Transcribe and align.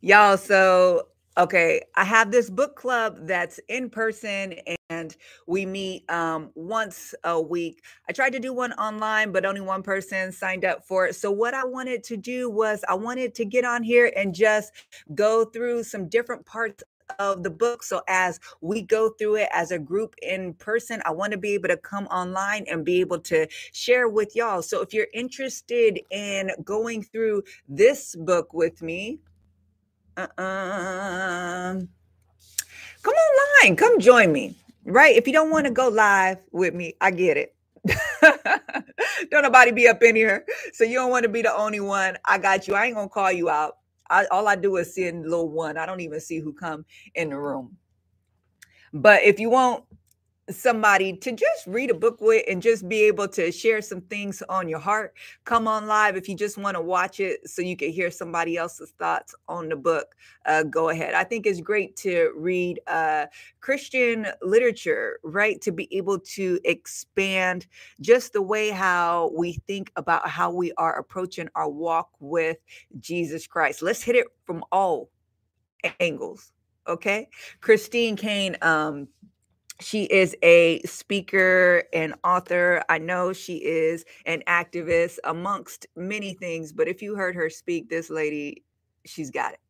Y'all, 0.00 0.36
so 0.36 1.08
okay, 1.36 1.82
I 1.96 2.04
have 2.04 2.30
this 2.30 2.50
book 2.50 2.76
club 2.76 3.26
that's 3.26 3.58
in 3.68 3.90
person 3.90 4.54
and 4.90 5.16
we 5.48 5.66
meet 5.66 6.08
um 6.08 6.50
once 6.54 7.16
a 7.24 7.40
week. 7.40 7.82
I 8.08 8.12
tried 8.12 8.30
to 8.34 8.38
do 8.38 8.52
one 8.52 8.72
online, 8.74 9.32
but 9.32 9.44
only 9.44 9.60
one 9.60 9.82
person 9.82 10.30
signed 10.30 10.64
up 10.64 10.84
for 10.86 11.08
it. 11.08 11.16
So 11.16 11.32
what 11.32 11.52
I 11.52 11.64
wanted 11.64 12.04
to 12.04 12.16
do 12.16 12.48
was 12.48 12.84
I 12.88 12.94
wanted 12.94 13.34
to 13.36 13.44
get 13.44 13.64
on 13.64 13.82
here 13.82 14.12
and 14.14 14.32
just 14.32 14.72
go 15.16 15.44
through 15.44 15.82
some 15.82 16.08
different 16.08 16.46
parts 16.46 16.84
of 17.18 17.42
the 17.42 17.50
book. 17.50 17.82
So 17.82 18.02
as 18.06 18.38
we 18.60 18.82
go 18.82 19.10
through 19.10 19.36
it 19.36 19.48
as 19.52 19.72
a 19.72 19.80
group 19.80 20.14
in 20.22 20.54
person, 20.54 21.02
I 21.06 21.10
want 21.10 21.32
to 21.32 21.38
be 21.38 21.54
able 21.54 21.68
to 21.70 21.76
come 21.76 22.06
online 22.06 22.66
and 22.70 22.84
be 22.84 23.00
able 23.00 23.18
to 23.20 23.48
share 23.72 24.08
with 24.08 24.36
y'all. 24.36 24.62
So 24.62 24.80
if 24.80 24.94
you're 24.94 25.08
interested 25.12 25.98
in 26.10 26.52
going 26.62 27.02
through 27.02 27.42
this 27.68 28.14
book 28.14 28.52
with 28.54 28.80
me, 28.80 29.18
uh-uh. 30.18 31.74
Come 33.02 33.14
online, 33.14 33.76
come 33.76 34.00
join 34.00 34.32
me. 34.32 34.56
Right? 34.84 35.16
If 35.16 35.26
you 35.26 35.32
don't 35.32 35.50
want 35.50 35.66
to 35.66 35.72
go 35.72 35.88
live 35.88 36.38
with 36.50 36.74
me, 36.74 36.94
I 37.00 37.10
get 37.10 37.36
it. 37.36 37.54
don't 39.30 39.42
nobody 39.42 39.70
be 39.70 39.86
up 39.88 40.02
in 40.02 40.16
here. 40.16 40.44
So 40.72 40.84
you 40.84 40.94
don't 40.94 41.10
want 41.10 41.22
to 41.24 41.28
be 41.28 41.42
the 41.42 41.54
only 41.54 41.80
one. 41.80 42.16
I 42.24 42.38
got 42.38 42.66
you. 42.66 42.74
I 42.74 42.86
ain't 42.86 42.96
gonna 42.96 43.08
call 43.08 43.30
you 43.30 43.48
out. 43.48 43.74
I, 44.10 44.26
all 44.30 44.48
I 44.48 44.56
do 44.56 44.76
is 44.76 44.94
send 44.94 45.24
little 45.28 45.50
one. 45.50 45.76
I 45.76 45.86
don't 45.86 46.00
even 46.00 46.20
see 46.20 46.40
who 46.40 46.52
come 46.52 46.84
in 47.14 47.30
the 47.30 47.38
room. 47.38 47.76
But 48.92 49.22
if 49.22 49.38
you 49.38 49.50
want 49.50 49.84
somebody 50.50 51.12
to 51.12 51.32
just 51.32 51.66
read 51.66 51.90
a 51.90 51.94
book 51.94 52.20
with 52.20 52.44
and 52.48 52.62
just 52.62 52.88
be 52.88 53.02
able 53.04 53.28
to 53.28 53.52
share 53.52 53.82
some 53.82 54.00
things 54.02 54.42
on 54.48 54.68
your 54.68 54.78
heart. 54.78 55.14
Come 55.44 55.68
on 55.68 55.86
live 55.86 56.16
if 56.16 56.28
you 56.28 56.34
just 56.34 56.58
want 56.58 56.76
to 56.76 56.80
watch 56.80 57.20
it 57.20 57.48
so 57.48 57.62
you 57.62 57.76
can 57.76 57.90
hear 57.90 58.10
somebody 58.10 58.56
else's 58.56 58.90
thoughts 58.98 59.34
on 59.48 59.68
the 59.68 59.76
book. 59.76 60.14
Uh, 60.46 60.62
go 60.62 60.88
ahead. 60.88 61.14
I 61.14 61.24
think 61.24 61.46
it's 61.46 61.60
great 61.60 61.96
to 61.96 62.32
read 62.36 62.80
uh, 62.86 63.26
Christian 63.60 64.26
literature, 64.42 65.20
right? 65.22 65.60
To 65.62 65.72
be 65.72 65.94
able 65.96 66.18
to 66.20 66.58
expand 66.64 67.66
just 68.00 68.32
the 68.32 68.42
way 68.42 68.70
how 68.70 69.32
we 69.36 69.54
think 69.66 69.92
about 69.96 70.28
how 70.28 70.50
we 70.50 70.72
are 70.72 70.98
approaching 70.98 71.48
our 71.54 71.68
walk 71.68 72.10
with 72.20 72.58
Jesus 73.00 73.46
Christ. 73.46 73.82
Let's 73.82 74.02
hit 74.02 74.16
it 74.16 74.26
from 74.44 74.64
all 74.72 75.10
angles. 76.00 76.52
Okay. 76.86 77.28
Christine 77.60 78.16
Caine 78.16 78.56
um, 78.62 79.08
she 79.80 80.04
is 80.04 80.36
a 80.42 80.80
speaker 80.82 81.84
and 81.92 82.14
author. 82.24 82.82
I 82.88 82.98
know 82.98 83.32
she 83.32 83.56
is 83.56 84.04
an 84.26 84.42
activist 84.48 85.18
amongst 85.24 85.86
many 85.94 86.34
things, 86.34 86.72
but 86.72 86.88
if 86.88 87.00
you 87.00 87.14
heard 87.14 87.36
her 87.36 87.48
speak, 87.48 87.88
this 87.88 88.10
lady, 88.10 88.64
she's 89.04 89.30
got 89.30 89.52
it. 89.52 89.60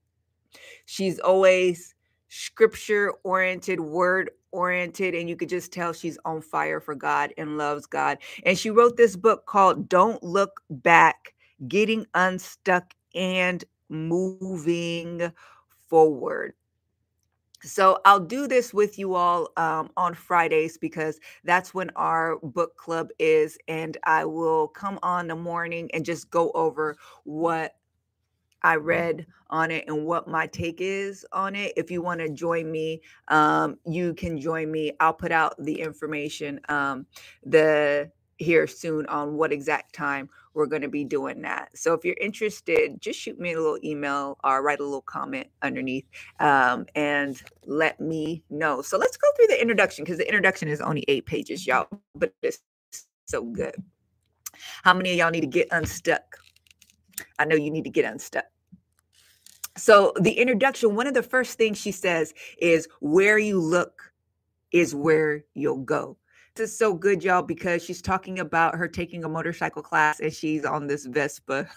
She's 0.87 1.19
always 1.19 1.95
scripture 2.29 3.13
oriented, 3.25 3.81
word 3.81 4.31
oriented, 4.53 5.15
and 5.15 5.29
you 5.29 5.37
could 5.37 5.51
just 5.51 5.73
tell 5.73 5.93
she's 5.93 6.19
on 6.25 6.41
fire 6.41 6.81
for 6.81 6.95
God 6.95 7.35
and 7.37 7.59
loves 7.59 7.85
God. 7.85 8.19
And 8.45 8.59
she 8.59 8.71
wrote 8.71 8.97
this 8.97 9.17
book 9.17 9.45
called 9.45 9.89
Don't 9.89 10.23
Look 10.23 10.63
Back 10.71 11.35
Getting 11.69 12.07
Unstuck 12.15 12.95
and 13.15 13.63
Moving 13.91 15.31
Forward. 15.89 16.55
So 17.63 17.99
I'll 18.05 18.21
do 18.21 18.47
this 18.47 18.73
with 18.73 18.99
you 18.99 19.15
all 19.15 19.51
um, 19.57 19.91
on 19.97 20.15
Fridays 20.15 20.79
because 20.79 21.19
that's 21.45 21.75
when 21.75 21.91
our 21.97 22.39
book 22.43 22.77
club 22.77 23.09
is, 23.19 23.59
and 23.69 23.97
I 24.05 24.25
will 24.27 24.69
come 24.69 24.99
on 25.03 25.29
the 25.29 25.37
morning 25.37 25.91
and 25.93 26.05
just 26.05 26.31
go 26.31 26.51
over 26.53 26.97
what 27.25 27.75
I 28.63 28.77
read 28.77 29.27
on 29.51 29.71
it 29.71 29.87
and 29.89 30.05
what 30.07 30.29
my 30.29 30.47
take 30.49 30.81
is 30.81 31.27
on 31.33 31.57
it. 31.57 31.73
If 31.77 31.91
you 31.91 32.03
want 32.03 32.21
to 32.21 32.31
join 32.31 32.71
me, 32.71 33.03
um, 33.29 33.79
you 33.87 34.15
can 34.15 34.41
join 34.41 34.71
me. 34.71 34.93
I'll 35.01 35.15
put 35.15 35.33
out 35.33 35.55
the 35.59 35.81
information 35.81 36.61
um, 36.69 37.07
the 37.45 38.11
here 38.39 38.69
soon 38.69 39.07
on 39.07 39.35
what 39.35 39.53
exact 39.53 39.95
time 39.95 40.31
we're 40.59 40.67
going 40.67 40.83
to 40.83 40.89
be 40.89 41.05
doing 41.05 41.41
that. 41.43 41.71
So 41.79 41.95
if 41.95 42.05
you're 42.05 42.17
interested, 42.21 43.01
just 43.01 43.21
shoot 43.21 43.39
me 43.39 43.53
a 43.53 43.57
little 43.57 43.79
email 43.85 44.39
or 44.43 44.61
write 44.61 44.81
a 44.81 44.83
little 44.83 45.03
comment 45.03 45.47
underneath 45.63 46.05
um, 46.41 46.85
and 46.97 47.41
let 47.65 48.01
me 48.01 48.43
know. 48.51 48.83
So 48.83 48.99
let's 48.99 49.17
go 49.17 49.29
through 49.37 49.47
the 49.47 49.63
introduction 49.63 50.05
because 50.05 50.19
the 50.19 50.27
introduction 50.27 50.67
is 50.67 50.81
only 50.81 51.05
eight 51.07 51.27
pages, 51.27 51.65
y'all, 51.65 51.87
but 52.17 52.35
it's 52.43 52.59
so 53.27 53.45
good. 53.45 53.77
How 54.83 54.95
many 54.95 55.13
of 55.13 55.17
y'all 55.17 55.31
need 55.31 55.43
to 55.43 55.47
get 55.47 55.69
unstuck? 55.71 56.25
I 57.39 57.45
know 57.45 57.55
you 57.55 57.71
need 57.71 57.85
to 57.85 57.91
get 57.91 58.05
unstuck. 58.05 58.47
So 59.77 60.13
the 60.21 60.33
introduction, 60.33 60.97
one 60.97 61.07
of 61.07 61.15
the 61.15 61.23
first 61.23 61.57
things 61.57 61.79
she 61.79 61.93
says 61.93 62.35
is 62.61 62.89
where 62.99 63.39
you 63.39 63.61
look 63.61 64.13
is 64.73 64.93
where 64.93 65.45
you'll 65.55 65.85
go 65.85 66.17
is 66.61 66.77
so 66.77 66.95
good, 66.95 67.23
y'all, 67.25 67.43
because 67.43 67.85
she's 67.85 68.03
talking 68.03 68.39
about 68.39 68.75
her 68.75 68.89
taking 68.89 69.25
a 69.25 69.29
motorcycle 69.29 69.83
class 69.83 70.21
and 70.21 70.33
she's 70.33 70.65
on 70.65 70.87
this 70.87 71.07
Vespa, 71.07 71.69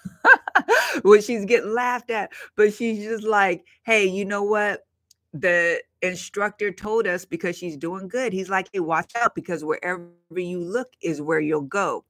which 1.03 1.25
she's 1.25 1.46
getting 1.46 1.74
laughed 1.74 2.09
at. 2.12 2.31
But 2.56 2.74
she's 2.74 3.03
just 3.03 3.24
like, 3.24 3.66
hey, 3.84 4.06
you 4.06 4.25
know 4.25 4.44
what? 4.44 4.86
The 5.34 5.81
instructor 6.02 6.72
told 6.72 7.08
us 7.08 7.25
because 7.25 7.58
she's 7.58 7.78
doing 7.78 8.08
good. 8.08 8.34
He's 8.34 8.50
like, 8.50 8.69
hey, 8.74 8.80
watch 8.80 9.12
out 9.16 9.36
because 9.36 9.64
wherever 9.64 10.09
you 10.36 10.59
look 10.59 10.90
is 11.02 11.22
where 11.22 11.40
you'll 11.40 11.62
go. 11.62 12.03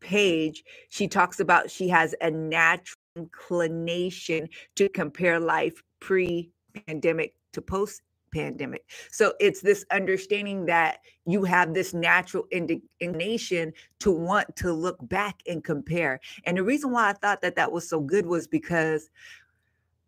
Page, 0.00 0.64
she 0.88 1.08
talks 1.08 1.40
about 1.40 1.70
she 1.70 1.88
has 1.88 2.14
a 2.20 2.30
natural 2.30 2.96
inclination 3.16 4.48
to 4.76 4.88
compare 4.88 5.38
life 5.38 5.82
pre 6.00 6.50
pandemic 6.86 7.34
to 7.52 7.60
post 7.60 8.02
pandemic. 8.32 8.84
So 9.10 9.34
it's 9.40 9.60
this 9.60 9.84
understanding 9.90 10.66
that 10.66 10.98
you 11.26 11.44
have 11.44 11.74
this 11.74 11.94
natural 11.94 12.46
inclination 12.50 13.72
to 14.00 14.10
want 14.10 14.56
to 14.56 14.72
look 14.72 14.96
back 15.08 15.42
and 15.46 15.62
compare. 15.62 16.20
And 16.44 16.56
the 16.56 16.64
reason 16.64 16.90
why 16.90 17.10
I 17.10 17.12
thought 17.12 17.42
that 17.42 17.56
that 17.56 17.72
was 17.72 17.88
so 17.88 18.00
good 18.00 18.26
was 18.26 18.46
because 18.46 19.10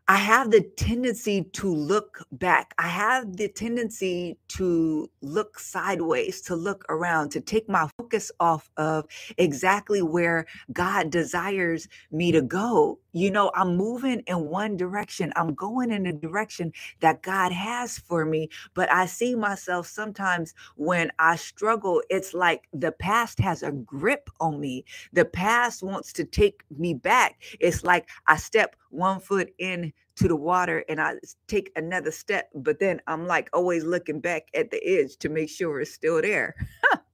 I 0.09 0.17
have 0.17 0.51
the 0.51 0.63
tendency 0.77 1.45
to 1.53 1.73
look 1.73 2.25
back. 2.33 2.75
I 2.77 2.89
have 2.89 3.37
the 3.37 3.49
tendency 3.49 4.37
to 4.49 5.09
look 5.23 5.61
sideways, 5.61 6.41
to 6.43 6.57
look 6.57 6.85
around, 6.89 7.31
to 7.31 7.41
take 7.41 7.69
my 7.69 7.89
focus 7.97 8.33
off 8.41 8.69
of 8.77 9.07
exactly 9.39 10.03
where 10.03 10.47
God 10.73 11.11
desires 11.11 11.89
me 12.11 12.33
to 12.33 12.43
go. 12.43 12.99
You 13.13 13.31
know, 13.31 13.51
I'm 13.55 13.77
moving 13.77 14.21
in 14.27 14.49
one 14.49 14.77
direction, 14.77 15.33
I'm 15.37 15.55
going 15.55 15.91
in 15.91 16.07
a 16.07 16.13
direction 16.13 16.73
that 17.01 17.23
God 17.23 17.53
has 17.53 17.99
for 17.99 18.25
me. 18.25 18.49
But 18.75 18.91
I 18.91 19.07
see 19.07 19.35
myself 19.35 19.87
sometimes 19.87 20.55
when 20.77 21.11
I 21.19 21.37
struggle, 21.37 22.03
it's 22.11 22.35
like 22.35 22.69
the 22.73 22.93
past 22.93 23.39
has 23.41 23.63
a 23.63 23.73
grip 23.73 24.31
on 24.41 24.61
me. 24.61 24.85
The 25.13 25.25
past 25.25 25.83
wants 25.83 26.13
to 26.15 26.25
take 26.25 26.63
me 26.77 26.95
back. 26.95 27.37
It's 27.61 27.85
like 27.85 28.09
I 28.27 28.37
step 28.37 28.77
one 28.91 29.21
foot 29.21 29.53
in 29.59 29.93
to 30.17 30.29
the 30.29 30.37
water 30.37 30.85
and 30.89 31.01
I 31.01 31.15
take 31.49 31.73
another 31.77 32.11
step, 32.11 32.51
but 32.55 32.79
then 32.81 33.01
I'm 33.07 33.27
like 33.27 33.49
always 33.53 33.85
looking 33.85 34.21
back 34.21 34.49
at 34.55 34.71
the 34.71 34.85
edge 34.87 35.17
to 35.19 35.29
make 35.29 35.49
sure 35.51 35.81
it's 35.81 35.93
still 35.95 36.21
there. 36.21 36.55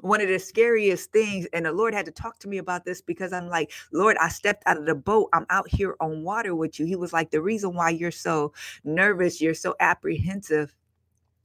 One 0.00 0.20
of 0.20 0.28
the 0.28 0.38
scariest 0.38 1.12
things, 1.12 1.46
and 1.52 1.66
the 1.66 1.72
Lord 1.72 1.94
had 1.94 2.06
to 2.06 2.12
talk 2.12 2.38
to 2.40 2.48
me 2.48 2.58
about 2.58 2.84
this 2.84 3.00
because 3.00 3.32
I'm 3.32 3.48
like, 3.48 3.72
Lord, 3.92 4.16
I 4.18 4.28
stepped 4.28 4.62
out 4.66 4.76
of 4.76 4.86
the 4.86 4.94
boat. 4.94 5.28
I'm 5.32 5.46
out 5.50 5.68
here 5.68 5.96
on 6.00 6.22
water 6.22 6.54
with 6.54 6.78
you. 6.78 6.86
He 6.86 6.96
was 6.96 7.12
like, 7.12 7.30
The 7.30 7.42
reason 7.42 7.74
why 7.74 7.90
you're 7.90 8.10
so 8.10 8.52
nervous, 8.84 9.40
you're 9.40 9.54
so 9.54 9.74
apprehensive, 9.80 10.74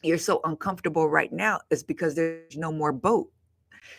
you're 0.04 0.18
so 0.18 0.42
uncomfortable 0.44 1.10
right 1.10 1.32
now 1.32 1.60
is 1.70 1.84
because 1.84 2.16
there's 2.16 2.58
no 2.58 2.72
more 2.72 2.92
boat. 2.92 3.32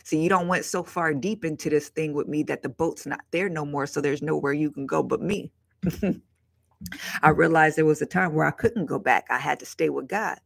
So 0.05 0.17
you 0.17 0.29
don't 0.29 0.49
went 0.49 0.65
so 0.65 0.83
far 0.83 1.15
deep 1.15 1.45
into 1.45 1.71
this 1.71 1.89
thing 1.89 2.13
with 2.13 2.29
me 2.29 2.43
that 2.45 2.63
the 2.63 2.69
boat's 2.69 3.07
not 3.07 3.21
there 3.31 3.49
no 3.49 3.65
more. 3.65 3.87
So 3.87 4.01
there's 4.01 4.23
nowhere 4.23 4.53
you 4.53 4.71
can 4.71 4.87
go 4.87 5.03
but 5.03 5.21
me. 5.21 5.53
I 7.23 7.31
realized 7.31 7.77
there 7.77 7.85
was 7.85 8.03
a 8.03 8.07
time 8.07 8.35
where 8.35 8.47
I 8.47 8.51
couldn't 8.51 8.87
go 8.87 8.99
back. 8.99 9.27
I 9.31 9.39
had 9.39 9.61
to 9.61 9.67
stay 9.67 9.89
with 9.89 10.09
God. 10.09 10.39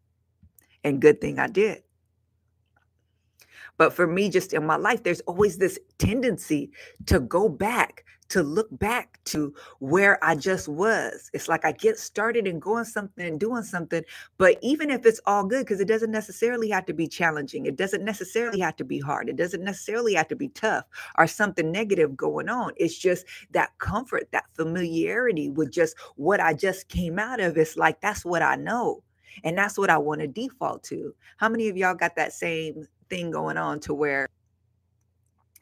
And 0.84 1.00
good 1.00 1.20
thing 1.20 1.38
I 1.38 1.46
did. 1.46 1.82
But 3.80 3.94
for 3.94 4.06
me, 4.06 4.28
just 4.28 4.52
in 4.52 4.66
my 4.66 4.76
life, 4.76 5.04
there's 5.04 5.22
always 5.22 5.56
this 5.56 5.78
tendency 5.96 6.70
to 7.06 7.18
go 7.18 7.48
back, 7.48 8.04
to 8.28 8.42
look 8.42 8.68
back 8.78 9.18
to 9.24 9.54
where 9.78 10.22
I 10.22 10.34
just 10.36 10.68
was. 10.68 11.30
It's 11.32 11.48
like 11.48 11.64
I 11.64 11.72
get 11.72 11.98
started 11.98 12.46
and 12.46 12.60
going 12.60 12.84
something 12.84 13.26
and 13.26 13.40
doing 13.40 13.62
something. 13.62 14.02
But 14.36 14.58
even 14.60 14.90
if 14.90 15.06
it's 15.06 15.22
all 15.24 15.46
good, 15.46 15.60
because 15.64 15.80
it 15.80 15.88
doesn't 15.88 16.10
necessarily 16.10 16.68
have 16.68 16.84
to 16.86 16.92
be 16.92 17.08
challenging, 17.08 17.64
it 17.64 17.76
doesn't 17.76 18.04
necessarily 18.04 18.60
have 18.60 18.76
to 18.76 18.84
be 18.84 19.00
hard, 19.00 19.30
it 19.30 19.36
doesn't 19.36 19.64
necessarily 19.64 20.12
have 20.12 20.28
to 20.28 20.36
be 20.36 20.48
tough 20.48 20.84
or 21.16 21.26
something 21.26 21.72
negative 21.72 22.14
going 22.14 22.50
on. 22.50 22.72
It's 22.76 22.98
just 22.98 23.24
that 23.52 23.70
comfort, 23.78 24.28
that 24.32 24.44
familiarity 24.52 25.48
with 25.48 25.72
just 25.72 25.96
what 26.16 26.38
I 26.38 26.52
just 26.52 26.88
came 26.88 27.18
out 27.18 27.40
of. 27.40 27.56
It's 27.56 27.78
like 27.78 28.02
that's 28.02 28.26
what 28.26 28.42
I 28.42 28.56
know. 28.56 29.02
And 29.42 29.56
that's 29.56 29.78
what 29.78 29.88
I 29.88 29.96
want 29.96 30.20
to 30.20 30.26
default 30.26 30.82
to. 30.84 31.14
How 31.38 31.48
many 31.48 31.70
of 31.70 31.78
y'all 31.78 31.94
got 31.94 32.16
that 32.16 32.34
same 32.34 32.86
thing 33.10 33.30
going 33.30 33.56
on 33.56 33.80
to 33.80 33.94
where 33.94 34.28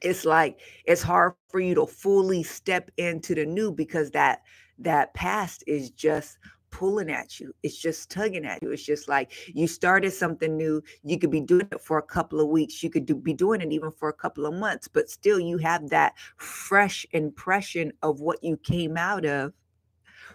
it's 0.02 0.24
like 0.24 0.60
it's 0.84 1.02
hard 1.02 1.34
for 1.48 1.60
you 1.60 1.74
to 1.74 1.86
fully 1.86 2.42
step 2.42 2.90
into 2.98 3.34
the 3.34 3.44
new 3.44 3.72
because 3.72 4.10
that 4.12 4.42
that 4.78 5.12
past 5.14 5.64
is 5.66 5.90
just 5.90 6.38
pulling 6.70 7.10
at 7.10 7.40
you. 7.40 7.52
It's 7.62 7.76
just 7.76 8.10
tugging 8.10 8.44
at 8.44 8.62
you. 8.62 8.70
It's 8.70 8.84
just 8.84 9.08
like 9.08 9.32
you 9.54 9.66
started 9.66 10.12
something 10.12 10.56
new. 10.56 10.82
You 11.02 11.18
could 11.18 11.30
be 11.30 11.40
doing 11.40 11.66
it 11.72 11.80
for 11.80 11.98
a 11.98 12.02
couple 12.02 12.40
of 12.40 12.48
weeks. 12.48 12.82
You 12.82 12.90
could 12.90 13.06
do, 13.06 13.14
be 13.14 13.32
doing 13.32 13.60
it 13.60 13.72
even 13.72 13.90
for 13.90 14.08
a 14.08 14.14
couple 14.14 14.46
of 14.46 14.54
months, 14.54 14.86
but 14.86 15.10
still 15.10 15.40
you 15.40 15.58
have 15.58 15.88
that 15.90 16.14
fresh 16.36 17.06
impression 17.12 17.92
of 18.02 18.20
what 18.20 18.42
you 18.44 18.56
came 18.58 18.96
out 18.96 19.24
of 19.24 19.52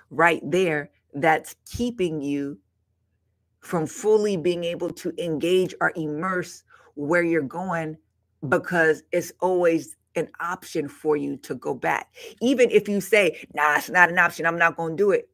right 0.09 0.41
there 0.43 0.89
that's 1.13 1.55
keeping 1.69 2.21
you 2.21 2.57
from 3.61 3.87
fully 3.87 4.35
being 4.35 4.63
able 4.63 4.89
to 4.89 5.13
engage 5.23 5.73
or 5.79 5.93
immerse 5.95 6.63
where 6.95 7.23
you're 7.23 7.41
going 7.41 7.97
because 8.47 9.03
it's 9.11 9.31
always 9.39 9.95
an 10.15 10.29
option 10.39 10.87
for 10.87 11.15
you 11.17 11.37
to 11.37 11.55
go 11.55 11.73
back. 11.73 12.13
Even 12.41 12.69
if 12.69 12.87
you 12.87 13.01
say, 13.01 13.45
nah, 13.53 13.77
it's 13.77 13.89
not 13.89 14.09
an 14.09 14.19
option, 14.19 14.45
I'm 14.45 14.57
not 14.57 14.77
going 14.77 14.95
to 14.95 15.03
do 15.03 15.11
it, 15.11 15.29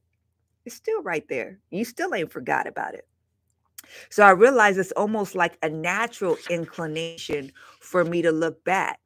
it's 0.65 0.75
still 0.75 1.01
right 1.01 1.27
there. 1.27 1.59
You 1.71 1.85
still 1.85 2.13
ain't 2.13 2.31
forgot 2.31 2.67
about 2.67 2.93
it. 2.93 3.07
So 4.09 4.23
I 4.23 4.31
realize 4.31 4.77
it's 4.77 4.91
almost 4.91 5.35
like 5.35 5.57
a 5.63 5.69
natural 5.69 6.37
inclination 6.49 7.51
for 7.79 8.03
me 8.03 8.21
to 8.21 8.31
look 8.31 8.63
back. 8.63 8.99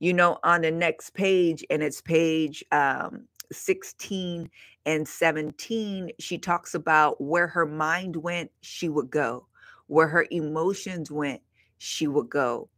You 0.00 0.12
know, 0.12 0.38
on 0.42 0.62
the 0.62 0.70
next 0.70 1.10
page, 1.14 1.64
and 1.70 1.82
it's 1.82 2.00
page 2.00 2.64
um, 2.72 3.26
16 3.52 4.50
and 4.86 5.08
17, 5.08 6.10
she 6.18 6.38
talks 6.38 6.74
about 6.74 7.20
where 7.20 7.46
her 7.46 7.64
mind 7.64 8.16
went, 8.16 8.50
she 8.60 8.88
would 8.88 9.10
go, 9.10 9.46
where 9.86 10.08
her 10.08 10.26
emotions 10.30 11.10
went, 11.10 11.40
she 11.78 12.06
would 12.06 12.28
go. 12.28 12.68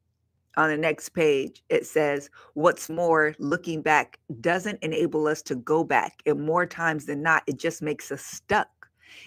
On 0.56 0.70
the 0.70 0.76
next 0.76 1.10
page, 1.10 1.62
it 1.68 1.86
says, 1.86 2.30
What's 2.54 2.88
more, 2.88 3.34
looking 3.38 3.82
back 3.82 4.18
doesn't 4.40 4.82
enable 4.82 5.26
us 5.26 5.42
to 5.42 5.56
go 5.56 5.84
back. 5.84 6.22
And 6.24 6.40
more 6.40 6.64
times 6.64 7.04
than 7.04 7.22
not, 7.22 7.42
it 7.46 7.58
just 7.58 7.82
makes 7.82 8.10
us 8.10 8.22
stuck 8.22 8.68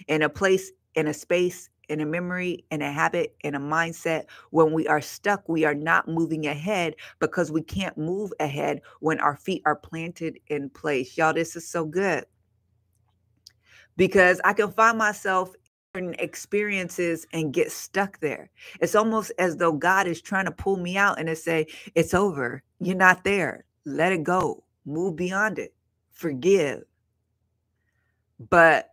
in 0.08 0.22
a 0.22 0.28
place, 0.28 0.72
in 0.96 1.06
a 1.06 1.14
space, 1.14 1.70
in 1.88 2.00
a 2.00 2.06
memory, 2.06 2.64
in 2.70 2.82
a 2.82 2.90
habit, 2.90 3.36
in 3.44 3.54
a 3.54 3.60
mindset. 3.60 4.24
When 4.50 4.72
we 4.72 4.88
are 4.88 5.00
stuck, 5.00 5.48
we 5.48 5.64
are 5.64 5.74
not 5.74 6.08
moving 6.08 6.46
ahead 6.46 6.96
because 7.20 7.52
we 7.52 7.62
can't 7.62 7.96
move 7.96 8.32
ahead 8.40 8.80
when 9.00 9.20
our 9.20 9.36
feet 9.36 9.62
are 9.66 9.76
planted 9.76 10.38
in 10.48 10.70
place. 10.70 11.16
Y'all, 11.16 11.32
this 11.32 11.54
is 11.54 11.68
so 11.68 11.84
good 11.84 12.24
because 13.96 14.40
I 14.44 14.52
can 14.52 14.72
find 14.72 14.96
myself 14.96 15.52
experiences 15.94 17.26
and 17.32 17.52
get 17.52 17.72
stuck 17.72 18.20
there. 18.20 18.50
It's 18.80 18.94
almost 18.94 19.32
as 19.38 19.56
though 19.56 19.72
God 19.72 20.06
is 20.06 20.22
trying 20.22 20.44
to 20.44 20.52
pull 20.52 20.76
me 20.76 20.96
out 20.96 21.18
and 21.18 21.28
to 21.28 21.36
say, 21.36 21.66
It's 21.94 22.14
over. 22.14 22.62
You're 22.80 22.96
not 22.96 23.24
there. 23.24 23.64
Let 23.84 24.12
it 24.12 24.22
go. 24.22 24.62
Move 24.86 25.16
beyond 25.16 25.58
it. 25.58 25.74
Forgive. 26.12 26.84
But 28.50 28.90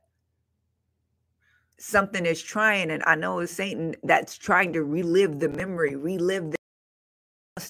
something 1.78 2.26
is 2.26 2.42
trying, 2.42 2.90
and 2.92 3.04
I 3.06 3.16
know 3.16 3.40
it's 3.40 3.54
Satan 3.54 3.96
that's 4.04 4.38
trying 4.38 4.74
to 4.74 4.84
relive 4.84 5.40
the 5.40 5.50
memory, 5.50 5.96
relive 5.96 6.57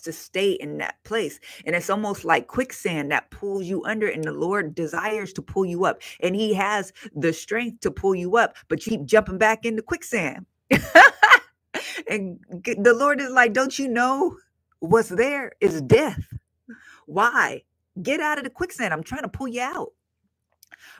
to 0.01 0.13
stay 0.13 0.51
in 0.51 0.77
that 0.79 0.95
place. 1.03 1.39
And 1.65 1.75
it's 1.75 1.89
almost 1.89 2.25
like 2.25 2.47
quicksand 2.47 3.11
that 3.11 3.31
pulls 3.31 3.65
you 3.65 3.83
under, 3.85 4.07
and 4.07 4.23
the 4.23 4.31
Lord 4.31 4.75
desires 4.75 5.33
to 5.33 5.41
pull 5.41 5.65
you 5.65 5.85
up. 5.85 6.01
And 6.21 6.35
He 6.35 6.53
has 6.53 6.93
the 7.15 7.33
strength 7.33 7.81
to 7.81 7.91
pull 7.91 8.15
you 8.15 8.37
up, 8.37 8.55
but 8.67 8.85
you 8.85 8.91
keep 8.91 9.05
jumping 9.05 9.37
back 9.37 9.65
into 9.65 9.81
quicksand. 9.81 10.45
and 12.09 12.39
the 12.61 12.95
Lord 12.97 13.21
is 13.21 13.31
like, 13.31 13.53
Don't 13.53 13.77
you 13.77 13.87
know 13.87 14.37
what's 14.79 15.09
there 15.09 15.53
is 15.61 15.81
death? 15.81 16.33
Why? 17.05 17.63
Get 18.01 18.19
out 18.19 18.37
of 18.37 18.43
the 18.43 18.49
quicksand. 18.49 18.93
I'm 18.93 19.03
trying 19.03 19.23
to 19.23 19.29
pull 19.29 19.47
you 19.47 19.61
out. 19.61 19.93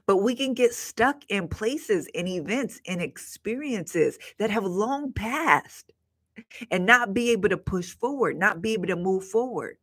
But 0.07 0.18
we 0.18 0.36
can 0.36 0.54
get 0.54 0.74
stuck 0.74 1.24
in 1.30 1.48
places 1.48 2.07
and 2.16 2.28
events 2.28 2.80
and 2.88 3.01
experiences 3.01 4.18
that 4.39 4.50
have 4.50 4.63
long 4.66 5.12
passed 5.13 5.92
and 6.72 6.86
not 6.86 7.13
be 7.13 7.31
able 7.31 7.50
to 7.50 7.57
push 7.57 7.94
forward, 7.94 8.38
not 8.38 8.62
be 8.62 8.74
able 8.74 8.88
to 8.88 8.95
move 8.95 9.25
forward. 9.25 9.78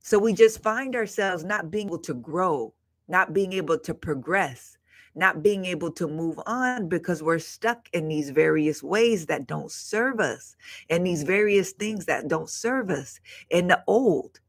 So 0.00 0.18
we 0.18 0.34
just 0.34 0.62
find 0.62 0.94
ourselves 0.94 1.44
not 1.44 1.70
being 1.70 1.86
able 1.86 1.98
to 2.00 2.14
grow, 2.14 2.74
not 3.08 3.32
being 3.32 3.52
able 3.54 3.78
to 3.78 3.94
progress, 3.94 4.76
not 5.14 5.42
being 5.42 5.64
able 5.64 5.90
to 5.92 6.08
move 6.08 6.38
on 6.46 6.88
because 6.88 7.22
we're 7.22 7.38
stuck 7.38 7.88
in 7.92 8.08
these 8.08 8.30
various 8.30 8.82
ways 8.82 9.26
that 9.26 9.46
don't 9.46 9.70
serve 9.70 10.20
us 10.20 10.56
and 10.90 11.06
these 11.06 11.22
various 11.22 11.72
things 11.72 12.04
that 12.06 12.28
don't 12.28 12.50
serve 12.50 12.90
us 12.90 13.20
in 13.50 13.68
the 13.68 13.82
old. 13.86 14.40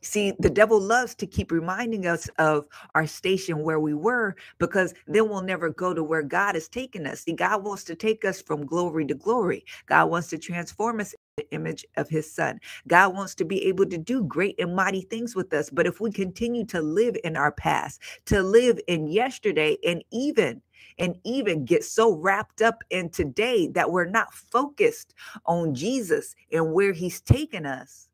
See, 0.00 0.32
the 0.38 0.50
devil 0.50 0.80
loves 0.80 1.14
to 1.16 1.26
keep 1.26 1.50
reminding 1.52 2.06
us 2.06 2.28
of 2.38 2.66
our 2.94 3.06
station 3.06 3.62
where 3.62 3.80
we 3.80 3.94
were 3.94 4.36
because 4.58 4.94
then 5.08 5.28
we'll 5.28 5.42
never 5.42 5.70
go 5.70 5.92
to 5.94 6.04
where 6.04 6.22
God 6.22 6.54
has 6.54 6.68
taken 6.68 7.06
us. 7.06 7.22
See, 7.22 7.32
God 7.32 7.64
wants 7.64 7.84
to 7.84 7.96
take 7.96 8.24
us 8.24 8.40
from 8.40 8.66
glory 8.66 9.06
to 9.06 9.14
glory. 9.14 9.64
God 9.86 10.10
wants 10.10 10.28
to 10.28 10.38
transform 10.38 11.00
us 11.00 11.14
in 11.14 11.18
the 11.44 11.50
image 11.54 11.84
of 11.96 12.08
his 12.08 12.32
son. 12.32 12.60
God 12.86 13.14
wants 13.14 13.34
to 13.36 13.44
be 13.44 13.64
able 13.66 13.86
to 13.86 13.98
do 13.98 14.24
great 14.24 14.54
and 14.60 14.76
mighty 14.76 15.02
things 15.02 15.34
with 15.34 15.52
us. 15.52 15.70
But 15.70 15.86
if 15.86 16.00
we 16.00 16.12
continue 16.12 16.64
to 16.66 16.80
live 16.80 17.16
in 17.24 17.36
our 17.36 17.52
past, 17.52 18.00
to 18.26 18.42
live 18.42 18.78
in 18.86 19.08
yesterday, 19.08 19.78
and 19.84 20.04
even 20.12 20.62
and 20.98 21.16
even 21.24 21.64
get 21.64 21.84
so 21.84 22.14
wrapped 22.16 22.62
up 22.62 22.82
in 22.90 23.10
today 23.10 23.68
that 23.68 23.90
we're 23.90 24.04
not 24.08 24.32
focused 24.34 25.14
on 25.46 25.74
Jesus 25.74 26.34
and 26.52 26.72
where 26.72 26.92
he's 26.92 27.20
taken 27.20 27.66
us, 27.66 28.07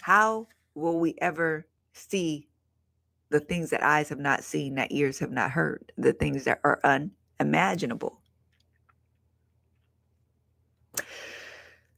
how 0.00 0.48
will 0.74 0.98
we 0.98 1.14
ever 1.20 1.66
see 1.92 2.48
the 3.30 3.40
things 3.40 3.70
that 3.70 3.82
eyes 3.82 4.08
have 4.08 4.18
not 4.18 4.42
seen, 4.44 4.74
that 4.76 4.92
ears 4.92 5.18
have 5.20 5.30
not 5.30 5.50
heard, 5.50 5.92
the 5.96 6.12
things 6.12 6.44
that 6.44 6.60
are 6.64 6.80
unimaginable? 6.84 8.20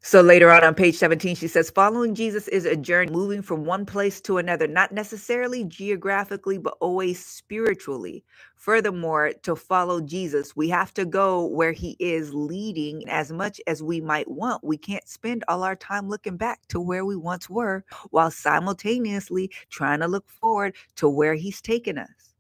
So 0.05 0.21
later 0.21 0.51
on 0.51 0.65
on 0.65 0.75
page 0.75 0.97
17, 0.97 1.37
she 1.37 1.47
says, 1.47 1.71
following 1.71 2.17
Jesus 2.17 2.49
is 2.49 2.65
a 2.65 2.75
journey 2.75 3.13
moving 3.13 3.41
from 3.41 3.65
one 3.65 3.87
place 3.87 4.21
to 4.23 4.39
another, 4.39 4.67
not 4.67 4.91
necessarily 4.91 5.63
geographically, 5.63 6.59
but 6.59 6.77
always 6.81 7.25
spiritually. 7.25 8.25
Furthermore, 8.57 9.33
to 9.45 9.55
follow 9.55 10.01
Jesus, 10.01 10.57
we 10.57 10.69
have 10.71 10.93
to 10.95 11.05
go 11.05 11.47
where 11.47 11.71
he 11.71 11.97
is 12.01 12.35
leading 12.35 13.09
as 13.09 13.31
much 13.31 13.61
as 13.69 13.81
we 13.81 14.01
might 14.01 14.29
want. 14.29 14.65
We 14.65 14.77
can't 14.77 15.09
spend 15.09 15.45
all 15.47 15.63
our 15.63 15.77
time 15.77 16.09
looking 16.09 16.37
back 16.37 16.67
to 16.69 16.81
where 16.81 17.05
we 17.05 17.15
once 17.15 17.49
were 17.49 17.85
while 18.11 18.33
simultaneously 18.33 19.53
trying 19.71 20.01
to 20.01 20.09
look 20.09 20.29
forward 20.29 20.75
to 20.97 21.09
where 21.09 21.35
he's 21.35 21.61
taken 21.63 21.97
us. 21.97 22.35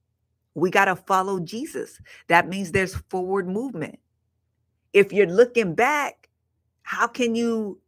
We 0.55 0.69
got 0.69 0.87
to 0.87 0.97
follow 0.97 1.39
Jesus. 1.39 2.01
That 2.27 2.49
means 2.49 2.73
there's 2.73 2.97
forward 3.09 3.47
movement. 3.47 4.01
If 4.93 5.13
you're 5.13 5.29
looking 5.29 5.77
back, 5.77 6.22
how 6.83 7.07
can 7.07 7.35
you 7.35 7.81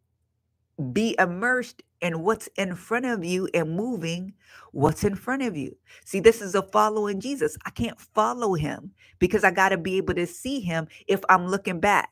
be 0.92 1.14
immersed 1.18 1.82
in 2.00 2.22
what's 2.22 2.48
in 2.56 2.74
front 2.74 3.06
of 3.06 3.24
you 3.24 3.48
and 3.54 3.76
moving 3.76 4.34
what's 4.72 5.04
in 5.04 5.14
front 5.14 5.42
of 5.42 5.56
you? 5.56 5.76
See, 6.04 6.20
this 6.20 6.40
is 6.42 6.54
a 6.54 6.62
following 6.62 7.20
Jesus. 7.20 7.56
I 7.64 7.70
can't 7.70 8.00
follow 8.00 8.54
him 8.54 8.92
because 9.18 9.44
I 9.44 9.50
got 9.50 9.70
to 9.70 9.78
be 9.78 9.96
able 9.96 10.14
to 10.14 10.26
see 10.26 10.60
him 10.60 10.88
if 11.06 11.20
I'm 11.28 11.46
looking 11.46 11.80
back. 11.80 12.10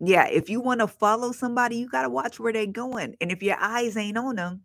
Yeah, 0.00 0.28
if 0.28 0.48
you 0.48 0.60
want 0.60 0.80
to 0.80 0.86
follow 0.86 1.32
somebody, 1.32 1.76
you 1.76 1.88
got 1.88 2.02
to 2.02 2.08
watch 2.08 2.38
where 2.38 2.52
they're 2.52 2.66
going. 2.66 3.16
And 3.20 3.32
if 3.32 3.42
your 3.42 3.56
eyes 3.60 3.96
ain't 3.96 4.16
on 4.16 4.36
them, 4.36 4.62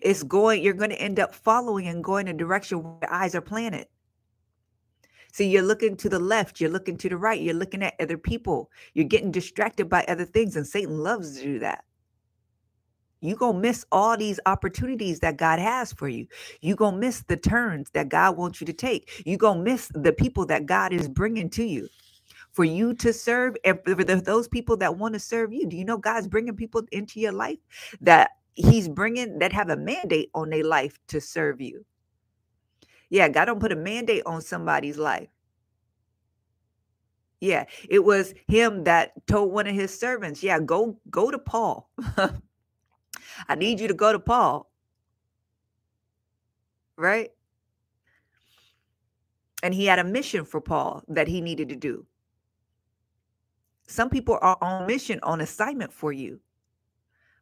it's 0.00 0.22
going, 0.22 0.62
you're 0.62 0.72
going 0.72 0.90
to 0.90 1.00
end 1.00 1.20
up 1.20 1.34
following 1.34 1.86
and 1.86 2.02
going 2.02 2.26
in 2.26 2.36
a 2.36 2.38
direction 2.38 2.82
where 2.82 2.98
your 3.02 3.12
eyes 3.12 3.34
are 3.34 3.42
planted. 3.42 3.86
See, 5.34 5.48
you're 5.48 5.64
looking 5.64 5.96
to 5.96 6.08
the 6.08 6.20
left, 6.20 6.60
you're 6.60 6.70
looking 6.70 6.96
to 6.98 7.08
the 7.08 7.16
right, 7.16 7.40
you're 7.40 7.54
looking 7.54 7.82
at 7.82 7.94
other 7.98 8.16
people, 8.16 8.70
you're 8.92 9.04
getting 9.04 9.32
distracted 9.32 9.88
by 9.88 10.04
other 10.06 10.24
things, 10.24 10.54
and 10.54 10.64
Satan 10.64 10.98
loves 10.98 11.36
to 11.36 11.42
do 11.42 11.58
that. 11.58 11.82
You're 13.20 13.36
going 13.36 13.56
to 13.56 13.60
miss 13.60 13.84
all 13.90 14.16
these 14.16 14.38
opportunities 14.46 15.18
that 15.18 15.36
God 15.36 15.58
has 15.58 15.92
for 15.92 16.06
you. 16.06 16.28
You're 16.60 16.76
going 16.76 16.94
to 16.94 17.00
miss 17.00 17.22
the 17.22 17.36
turns 17.36 17.90
that 17.94 18.10
God 18.10 18.36
wants 18.36 18.60
you 18.60 18.66
to 18.68 18.72
take. 18.72 19.24
You're 19.26 19.36
going 19.36 19.58
to 19.58 19.64
miss 19.64 19.90
the 19.92 20.12
people 20.12 20.46
that 20.46 20.66
God 20.66 20.92
is 20.92 21.08
bringing 21.08 21.50
to 21.50 21.64
you 21.64 21.88
for 22.52 22.64
you 22.64 22.94
to 22.94 23.12
serve 23.12 23.56
and 23.64 23.80
for 23.84 24.04
those 24.04 24.46
people 24.46 24.76
that 24.76 24.98
want 24.98 25.14
to 25.14 25.18
serve 25.20 25.52
you. 25.52 25.66
Do 25.66 25.76
you 25.76 25.84
know 25.84 25.98
God's 25.98 26.28
bringing 26.28 26.54
people 26.54 26.82
into 26.92 27.18
your 27.18 27.32
life 27.32 27.58
that 28.02 28.30
He's 28.54 28.88
bringing 28.88 29.40
that 29.40 29.52
have 29.52 29.70
a 29.70 29.76
mandate 29.76 30.30
on 30.32 30.50
their 30.50 30.62
life 30.62 30.96
to 31.08 31.20
serve 31.20 31.60
you? 31.60 31.84
Yeah, 33.10 33.28
God 33.28 33.46
don't 33.46 33.60
put 33.60 33.72
a 33.72 33.76
mandate 33.76 34.22
on 34.26 34.42
somebody's 34.42 34.98
life. 34.98 35.28
Yeah, 37.40 37.66
it 37.88 38.04
was 38.04 38.34
him 38.48 38.84
that 38.84 39.12
told 39.26 39.52
one 39.52 39.66
of 39.66 39.74
his 39.74 39.96
servants, 39.98 40.42
"Yeah, 40.42 40.60
go 40.60 40.98
go 41.10 41.30
to 41.30 41.38
Paul. 41.38 41.90
I 43.48 43.54
need 43.54 43.80
you 43.80 43.88
to 43.88 43.94
go 43.94 44.12
to 44.12 44.18
Paul." 44.18 44.70
Right? 46.96 47.30
And 49.62 49.74
he 49.74 49.86
had 49.86 49.98
a 49.98 50.04
mission 50.04 50.44
for 50.44 50.60
Paul 50.60 51.02
that 51.08 51.28
he 51.28 51.40
needed 51.40 51.68
to 51.70 51.76
do. 51.76 52.06
Some 53.86 54.08
people 54.10 54.38
are 54.40 54.56
on 54.62 54.86
mission, 54.86 55.20
on 55.22 55.40
assignment 55.40 55.92
for 55.92 56.12
you. 56.12 56.40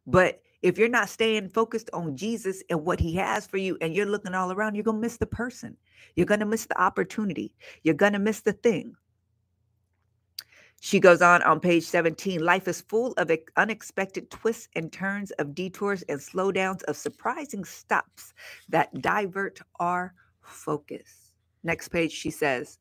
But 0.05 0.42
if 0.63 0.77
you're 0.77 0.87
not 0.87 1.09
staying 1.09 1.49
focused 1.49 1.89
on 1.93 2.15
Jesus 2.15 2.63
and 2.69 2.83
what 2.85 2.99
he 2.99 3.13
has 3.15 3.45
for 3.45 3.57
you 3.57 3.77
and 3.81 3.93
you're 3.93 4.05
looking 4.05 4.33
all 4.33 4.51
around, 4.51 4.75
you're 4.75 4.83
going 4.83 4.97
to 4.97 5.01
miss 5.01 5.17
the 5.17 5.25
person. 5.25 5.77
You're 6.15 6.25
going 6.25 6.39
to 6.39 6.45
miss 6.45 6.65
the 6.65 6.81
opportunity. 6.81 7.53
You're 7.83 7.95
going 7.95 8.13
to 8.13 8.19
miss 8.19 8.41
the 8.41 8.53
thing. 8.53 8.95
She 10.79 10.99
goes 10.99 11.21
on 11.21 11.41
on 11.43 11.59
page 11.59 11.83
17 11.83 12.43
life 12.43 12.67
is 12.67 12.81
full 12.81 13.13
of 13.13 13.31
unexpected 13.57 14.29
twists 14.31 14.69
and 14.75 14.91
turns 14.91 15.31
of 15.31 15.53
detours 15.53 16.01
and 16.03 16.19
slowdowns 16.19 16.83
of 16.83 16.97
surprising 16.97 17.63
stops 17.65 18.33
that 18.69 19.01
divert 19.01 19.59
our 19.79 20.13
focus. 20.41 21.31
Next 21.63 21.89
page, 21.89 22.11
she 22.11 22.31
says, 22.31 22.79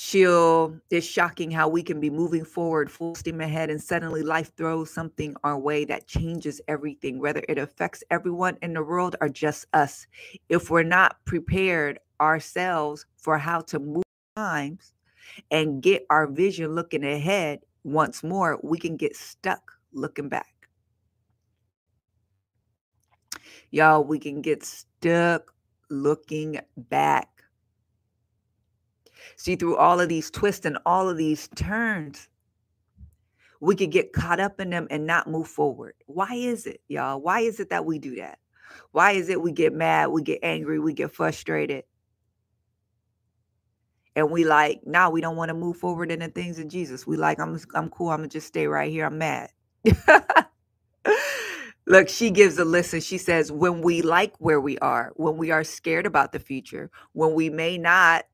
she'll 0.00 0.74
it's 0.88 1.06
shocking 1.06 1.50
how 1.50 1.68
we 1.68 1.82
can 1.82 2.00
be 2.00 2.08
moving 2.08 2.42
forward 2.42 2.90
full 2.90 3.14
steam 3.14 3.42
ahead 3.42 3.68
and 3.68 3.82
suddenly 3.82 4.22
life 4.22 4.50
throws 4.56 4.90
something 4.90 5.36
our 5.44 5.58
way 5.58 5.84
that 5.84 6.06
changes 6.06 6.58
everything 6.68 7.18
whether 7.18 7.42
it 7.50 7.58
affects 7.58 8.02
everyone 8.10 8.56
in 8.62 8.72
the 8.72 8.82
world 8.82 9.14
or 9.20 9.28
just 9.28 9.66
us. 9.74 10.06
If 10.48 10.70
we're 10.70 10.84
not 10.84 11.22
prepared 11.26 11.98
ourselves 12.18 13.04
for 13.18 13.36
how 13.36 13.60
to 13.60 13.78
move 13.78 14.02
times 14.36 14.94
and 15.50 15.82
get 15.82 16.06
our 16.08 16.26
vision 16.26 16.74
looking 16.74 17.04
ahead 17.04 17.60
once 17.84 18.22
more 18.22 18.58
we 18.62 18.78
can 18.78 18.96
get 18.96 19.14
stuck 19.14 19.70
looking 19.92 20.30
back. 20.30 20.66
Y'all 23.70 24.02
we 24.02 24.18
can 24.18 24.40
get 24.40 24.64
stuck 24.64 25.52
looking 25.90 26.58
back 26.88 27.29
See, 29.36 29.56
through 29.56 29.76
all 29.76 30.00
of 30.00 30.08
these 30.08 30.30
twists 30.30 30.66
and 30.66 30.78
all 30.86 31.08
of 31.08 31.16
these 31.16 31.48
turns, 31.54 32.28
we 33.60 33.76
could 33.76 33.90
get 33.90 34.12
caught 34.12 34.40
up 34.40 34.60
in 34.60 34.70
them 34.70 34.86
and 34.90 35.06
not 35.06 35.28
move 35.28 35.48
forward. 35.48 35.94
Why 36.06 36.34
is 36.34 36.66
it, 36.66 36.80
y'all? 36.88 37.20
Why 37.20 37.40
is 37.40 37.60
it 37.60 37.70
that 37.70 37.84
we 37.84 37.98
do 37.98 38.16
that? 38.16 38.38
Why 38.92 39.12
is 39.12 39.28
it 39.28 39.40
we 39.40 39.52
get 39.52 39.72
mad, 39.72 40.08
we 40.08 40.22
get 40.22 40.40
angry, 40.42 40.78
we 40.78 40.94
get 40.94 41.12
frustrated? 41.12 41.84
And 44.16 44.30
we 44.30 44.44
like, 44.44 44.80
now 44.84 45.06
nah, 45.06 45.10
we 45.10 45.20
don't 45.20 45.36
want 45.36 45.50
to 45.50 45.54
move 45.54 45.76
forward 45.76 46.10
in 46.10 46.18
the 46.20 46.28
things 46.28 46.58
of 46.58 46.68
Jesus. 46.68 47.06
We 47.06 47.16
like, 47.16 47.38
I'm 47.38 47.58
I'm 47.74 47.90
cool, 47.90 48.08
I'm 48.10 48.18
gonna 48.18 48.28
just 48.28 48.48
stay 48.48 48.66
right 48.66 48.90
here. 48.90 49.06
I'm 49.06 49.18
mad. 49.18 49.50
Look, 51.86 52.08
she 52.08 52.30
gives 52.30 52.58
a 52.58 52.64
list 52.64 52.94
she 53.02 53.18
says, 53.18 53.50
when 53.50 53.82
we 53.82 54.02
like 54.02 54.34
where 54.38 54.60
we 54.60 54.78
are, 54.78 55.12
when 55.16 55.36
we 55.36 55.50
are 55.50 55.64
scared 55.64 56.06
about 56.06 56.32
the 56.32 56.38
future, 56.38 56.90
when 57.12 57.34
we 57.34 57.50
may 57.50 57.78
not 57.78 58.24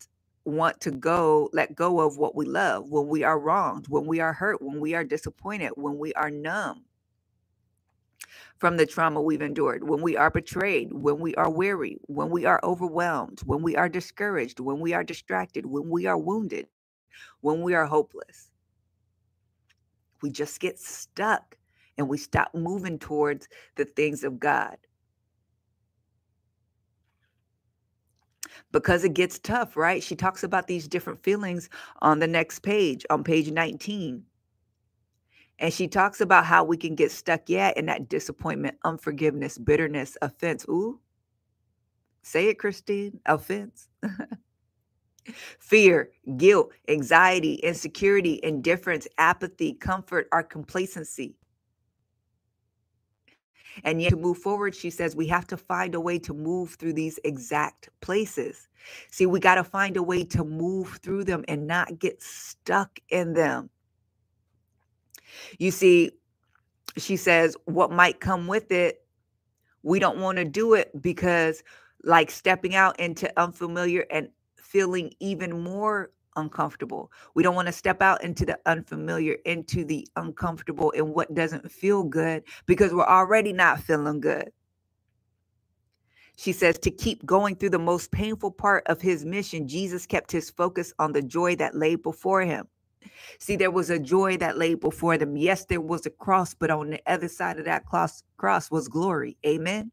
want 0.47 0.81
to 0.83 0.93
go 0.93 1.51
let 1.55 1.77
go 1.77 2.01
of 2.01 2.19
what 2.19 2.37
we 2.37 2.47
love 2.47 2.91
when 2.91 3.09
we 3.09 3.25
are 3.25 3.41
wronged 3.41 3.87
when 3.89 4.07
we 4.07 4.21
are 4.21 4.35
hurt 4.35 4.63
when 4.63 4.81
we 4.81 4.95
are 4.95 5.05
disappointed 5.05 5.73
when 5.77 5.99
we 5.99 6.15
are 6.15 6.31
numb 6.31 6.85
from 8.59 8.77
the 8.79 8.87
trauma 8.87 9.23
we've 9.23 9.43
endured 9.43 9.89
when 9.89 10.03
we 10.03 10.17
are 10.17 10.31
betrayed 10.31 10.91
when 10.93 11.19
we 11.21 11.35
are 11.37 11.51
weary 11.51 11.99
when 12.07 12.31
we 12.31 12.47
are 12.47 12.61
overwhelmed 12.65 13.41
when 13.47 13.63
we 13.63 13.77
are 13.77 13.89
discouraged 13.89 14.61
when 14.61 14.81
we 14.81 14.95
are 14.95 15.05
distracted 15.05 15.67
when 15.67 15.91
we 15.91 16.07
are 16.07 16.19
wounded 16.19 16.67
when 17.43 17.63
we 17.63 17.75
are 17.75 17.87
hopeless 17.87 18.51
we 20.23 20.31
just 20.31 20.61
get 20.61 20.79
stuck 20.81 21.57
and 21.99 22.09
we 22.09 22.19
stop 22.19 22.55
moving 22.55 22.99
towards 22.99 23.49
the 23.77 23.85
things 23.85 24.25
of 24.25 24.41
God 24.41 24.77
because 28.73 29.05
it 29.05 29.15
gets 29.15 29.39
tough, 29.39 29.77
right? 29.77 30.03
She 30.03 30.17
talks 30.17 30.43
about 30.43 30.67
these 30.67 30.89
different 30.89 31.23
feelings 31.23 31.69
on 32.03 32.19
the 32.19 32.27
next 32.27 32.61
page, 32.61 33.05
on 33.11 33.25
page 33.25 33.51
19. 33.51 34.23
And 35.59 35.73
she 35.73 35.89
talks 35.89 36.21
about 36.21 36.45
how 36.45 36.65
we 36.65 36.77
can 36.77 36.95
get 36.95 37.11
stuck, 37.11 37.43
yeah, 37.47 37.73
in 37.77 37.87
that 37.87 38.09
disappointment, 38.09 38.77
unforgiveness, 38.85 39.57
bitterness, 39.57 40.17
offense. 40.21 40.67
Ooh, 40.69 41.01
say 42.23 42.49
it, 42.49 42.59
Christine. 42.59 43.21
Offense. 43.25 43.89
Fear, 45.59 46.11
guilt, 46.37 46.73
anxiety, 46.89 47.55
insecurity, 47.55 48.39
indifference, 48.43 49.09
apathy, 49.19 49.73
comfort, 49.75 50.29
or 50.31 50.43
complacency. 50.43 51.37
And 53.85 54.01
yet, 54.01 54.11
to 54.11 54.17
move 54.17 54.39
forward, 54.39 54.75
she 54.75 54.91
says 54.91 55.15
we 55.17 55.27
have 55.29 55.47
to 55.49 55.57
find 55.57 55.95
a 55.95 56.01
way 56.01 56.19
to 56.21 56.35
move 56.35 56.75
through 56.75 56.95
these 56.95 57.19
exact 57.25 57.89
places. 58.01 58.69
See, 59.11 59.27
we 59.27 59.41
got 59.41 59.57
to 59.57 59.65
find 59.65 59.97
a 59.97 60.03
way 60.03 60.25
to 60.25 60.45
move 60.45 60.99
through 61.03 61.25
them 61.25 61.45
and 61.49 61.67
not 61.67 61.99
get 61.99 62.23
stuck 62.23 62.99
in 63.09 63.35
them. 63.35 63.71
You 65.59 65.71
see, 65.71 66.13
she 66.97 67.17
says, 67.17 67.57
what 67.65 67.91
might 67.91 68.21
come 68.21 68.47
with 68.47 68.71
it, 68.71 69.05
we 69.83 69.99
don't 69.99 70.19
want 70.19 70.39
to 70.39 70.45
do 70.45 70.75
it 70.75 70.91
because, 71.01 71.63
like, 72.03 72.31
stepping 72.31 72.75
out 72.75 72.99
into 72.99 73.31
unfamiliar 73.39 74.07
and 74.11 74.29
feeling 74.57 75.13
even 75.21 75.63
more 75.63 76.11
uncomfortable. 76.37 77.11
We 77.35 77.43
don't 77.43 77.55
want 77.55 77.67
to 77.67 77.73
step 77.73 78.03
out 78.03 78.23
into 78.23 78.47
the 78.47 78.59
unfamiliar, 78.67 79.37
into 79.45 79.85
the 79.85 80.07
uncomfortable 80.17 80.93
and 80.97 81.15
what 81.15 81.35
doesn't 81.35 81.71
feel 81.71 82.05
good 82.05 82.45
because 82.67 82.93
we're 82.93 83.05
already 83.05 83.53
not 83.53 83.81
feeling 83.81 84.21
good. 84.21 84.53
She 86.37 86.53
says 86.53 86.79
to 86.81 86.91
keep 86.91 87.25
going 87.25 87.57
through 87.57 87.71
the 87.71 87.79
most 87.79 88.11
painful 88.11 88.51
part 88.51 88.87
of 88.87 89.01
his 89.01 89.25
mission, 89.25 89.67
Jesus 89.67 90.07
kept 90.07 90.31
his 90.31 90.51
focus 90.51 90.93
on 90.99 91.13
the 91.13 91.23
joy 91.23 91.57
that 91.57 91.75
lay 91.75 91.97
before 91.97 92.43
him. 92.43 92.69
See, 93.39 93.57
there 93.57 93.71
was 93.71 93.91
a 93.91 93.99
joy 93.99 94.37
that 94.39 94.59
lay 94.59 94.75
before 94.75 95.17
them. 95.17 95.37
Yes, 95.37 95.65
there 95.65 95.81
was 95.81 96.05
a 96.07 96.11
cross, 96.11 96.55
but 96.55 96.71
on 96.71 96.91
the 96.91 97.01
other 97.07 97.29
side 97.29 97.59
of 97.59 97.65
that 97.65 97.87
cross, 97.87 98.23
cross 98.37 98.71
was 98.71 98.89
glory. 98.89 99.37
Amen. 99.47 99.91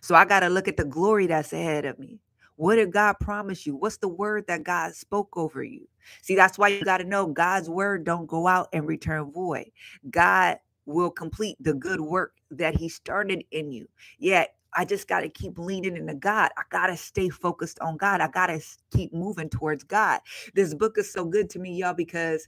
So 0.00 0.14
I 0.14 0.24
got 0.24 0.40
to 0.40 0.48
look 0.48 0.68
at 0.68 0.76
the 0.76 0.84
glory 0.84 1.26
that's 1.26 1.52
ahead 1.52 1.84
of 1.84 1.98
me. 1.98 2.20
What 2.60 2.76
did 2.76 2.92
God 2.92 3.14
promise 3.20 3.64
you? 3.64 3.74
What's 3.74 3.96
the 3.96 4.08
word 4.08 4.46
that 4.48 4.64
God 4.64 4.94
spoke 4.94 5.34
over 5.34 5.64
you? 5.64 5.88
See, 6.20 6.36
that's 6.36 6.58
why 6.58 6.68
you 6.68 6.84
got 6.84 6.98
to 6.98 7.04
know 7.04 7.26
God's 7.26 7.70
word 7.70 8.04
don't 8.04 8.26
go 8.26 8.46
out 8.46 8.68
and 8.74 8.86
return 8.86 9.32
void. 9.32 9.70
God 10.10 10.58
will 10.84 11.10
complete 11.10 11.56
the 11.58 11.72
good 11.72 12.02
work 12.02 12.34
that 12.50 12.76
he 12.76 12.90
started 12.90 13.44
in 13.50 13.72
you. 13.72 13.88
Yet 14.18 14.56
I 14.74 14.84
just 14.84 15.08
got 15.08 15.20
to 15.20 15.30
keep 15.30 15.58
leaning 15.58 15.96
into 15.96 16.12
God. 16.12 16.50
I 16.58 16.64
got 16.68 16.88
to 16.88 16.98
stay 16.98 17.30
focused 17.30 17.78
on 17.80 17.96
God. 17.96 18.20
I 18.20 18.28
got 18.28 18.48
to 18.48 18.60
keep 18.94 19.14
moving 19.14 19.48
towards 19.48 19.82
God. 19.82 20.20
This 20.54 20.74
book 20.74 20.98
is 20.98 21.10
so 21.10 21.24
good 21.24 21.48
to 21.48 21.58
me, 21.58 21.76
y'all, 21.78 21.94
because 21.94 22.46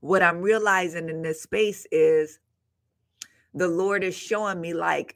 what 0.00 0.24
I'm 0.24 0.40
realizing 0.40 1.08
in 1.08 1.22
this 1.22 1.40
space 1.40 1.86
is 1.92 2.40
the 3.54 3.68
Lord 3.68 4.02
is 4.02 4.16
showing 4.16 4.60
me 4.60 4.74
like 4.74 5.14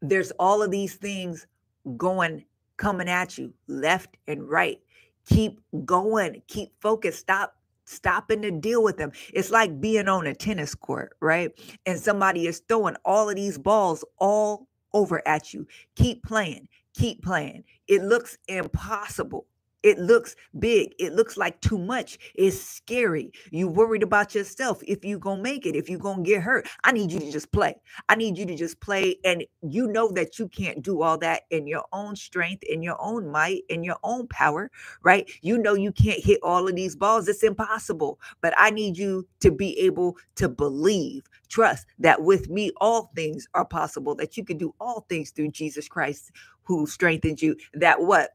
there's 0.00 0.30
all 0.38 0.62
of 0.62 0.70
these 0.70 0.94
things 0.94 1.48
going 1.96 2.44
coming 2.76 3.08
at 3.08 3.38
you 3.38 3.52
left 3.66 4.16
and 4.26 4.48
right. 4.48 4.80
Keep 5.26 5.60
going, 5.84 6.42
keep 6.48 6.70
focused. 6.80 7.20
Stop 7.20 7.56
stopping 7.86 8.42
to 8.42 8.50
deal 8.50 8.82
with 8.82 8.96
them. 8.96 9.12
It's 9.32 9.50
like 9.50 9.80
being 9.80 10.08
on 10.08 10.26
a 10.26 10.34
tennis 10.34 10.74
court, 10.74 11.16
right? 11.20 11.50
And 11.86 11.98
somebody 11.98 12.46
is 12.46 12.62
throwing 12.68 12.96
all 13.04 13.28
of 13.28 13.36
these 13.36 13.58
balls 13.58 14.04
all 14.18 14.68
over 14.92 15.26
at 15.26 15.52
you. 15.52 15.66
Keep 15.96 16.24
playing, 16.24 16.68
keep 16.94 17.22
playing. 17.22 17.64
It 17.88 18.02
looks 18.02 18.38
impossible. 18.48 19.46
It 19.84 20.00
looks 20.00 20.36
big. 20.58 20.94
It 20.98 21.14
looks 21.14 21.36
like 21.38 21.60
too 21.62 21.78
much. 21.78 22.18
It's 22.34 22.60
scary. 22.60 23.32
You 23.52 23.68
worried 23.68 24.02
about 24.02 24.34
yourself 24.34 24.82
if 24.88 25.04
you 25.04 25.20
gonna 25.20 25.42
make 25.42 25.66
it, 25.66 25.76
if 25.76 25.90
you 25.90 25.98
gonna 25.98 26.24
get 26.24 26.42
hurt. 26.42 26.68
I 26.84 26.92
need 26.92 27.12
you 27.12 27.20
to 27.20 27.32
just 27.32 27.52
play. 27.52 27.76
I 28.08 28.16
need 28.16 28.38
you 28.38 28.46
to 28.46 28.56
just 28.56 28.80
play. 28.80 29.18
And 29.24 29.44
you 29.62 29.88
know 29.88 30.10
that 30.12 30.40
you 30.40 30.48
can't 30.48 30.82
do 30.82 31.02
all 31.02 31.18
that 31.20 31.42
in 31.50 31.68
your 31.68 31.84
own 31.92 32.16
strength, 32.16 32.64
in 32.64 32.82
your 32.82 32.96
own 33.00 33.30
might, 33.30 33.64
in 33.70 33.84
your 33.84 33.98
own 34.04 34.28
power, 34.28 34.72
right? 35.04 35.30
You 35.42 35.58
know 35.58 35.74
you 35.74 35.92
can't 35.92 36.24
hit 36.24 36.40
all 36.42 36.68
of 36.68 36.76
these 36.76 36.96
balls. 36.96 37.28
It's 37.28 37.44
impossible. 37.44 38.20
But 38.42 38.54
I 38.58 38.70
need 38.70 38.98
you 38.98 39.28
to 39.42 39.52
be 39.52 39.78
able 39.80 40.16
to 40.36 40.48
believe, 40.48 41.24
trust 41.50 41.86
that 42.00 42.22
with 42.22 42.50
me 42.50 42.72
all 42.80 43.12
things 43.16 43.48
are 43.54 43.66
possible, 43.66 44.16
that 44.16 44.38
you 44.38 44.44
can 44.44 44.58
do 44.58 44.74
all 44.80 45.06
things 45.10 45.30
through 45.30 45.50
Jesus 45.52 45.88
Christ 45.88 46.32
who 46.64 46.86
strengthens 46.86 47.42
you. 47.42 47.56
That 47.74 48.00
what? 48.02 48.30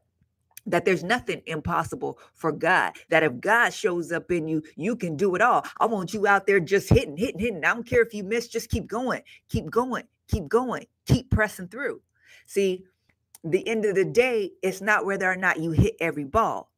That 0.66 0.84
there's 0.84 1.02
nothing 1.02 1.42
impossible 1.46 2.18
for 2.34 2.52
God. 2.52 2.92
That 3.08 3.22
if 3.22 3.40
God 3.40 3.72
shows 3.72 4.12
up 4.12 4.30
in 4.30 4.48
you, 4.48 4.62
you 4.76 4.96
can 4.96 5.16
do 5.16 5.34
it 5.34 5.42
all. 5.42 5.64
I 5.78 5.86
want 5.86 6.14
you 6.14 6.26
out 6.26 6.46
there 6.46 6.60
just 6.60 6.88
hitting, 6.88 7.16
hitting, 7.16 7.40
hitting. 7.40 7.64
I 7.64 7.74
don't 7.74 7.86
care 7.86 8.02
if 8.02 8.14
you 8.14 8.24
miss, 8.24 8.48
just 8.48 8.70
keep 8.70 8.86
going, 8.86 9.22
keep 9.48 9.70
going, 9.70 10.04
keep 10.28 10.48
going, 10.48 10.86
keep 11.06 11.30
pressing 11.30 11.68
through. 11.68 12.00
See, 12.46 12.84
the 13.44 13.66
end 13.66 13.84
of 13.84 13.94
the 13.94 14.04
day, 14.04 14.52
it's 14.62 14.80
not 14.80 15.06
whether 15.06 15.30
or 15.30 15.36
not 15.36 15.60
you 15.60 15.70
hit 15.70 15.96
every 16.00 16.24
ball. 16.24 16.70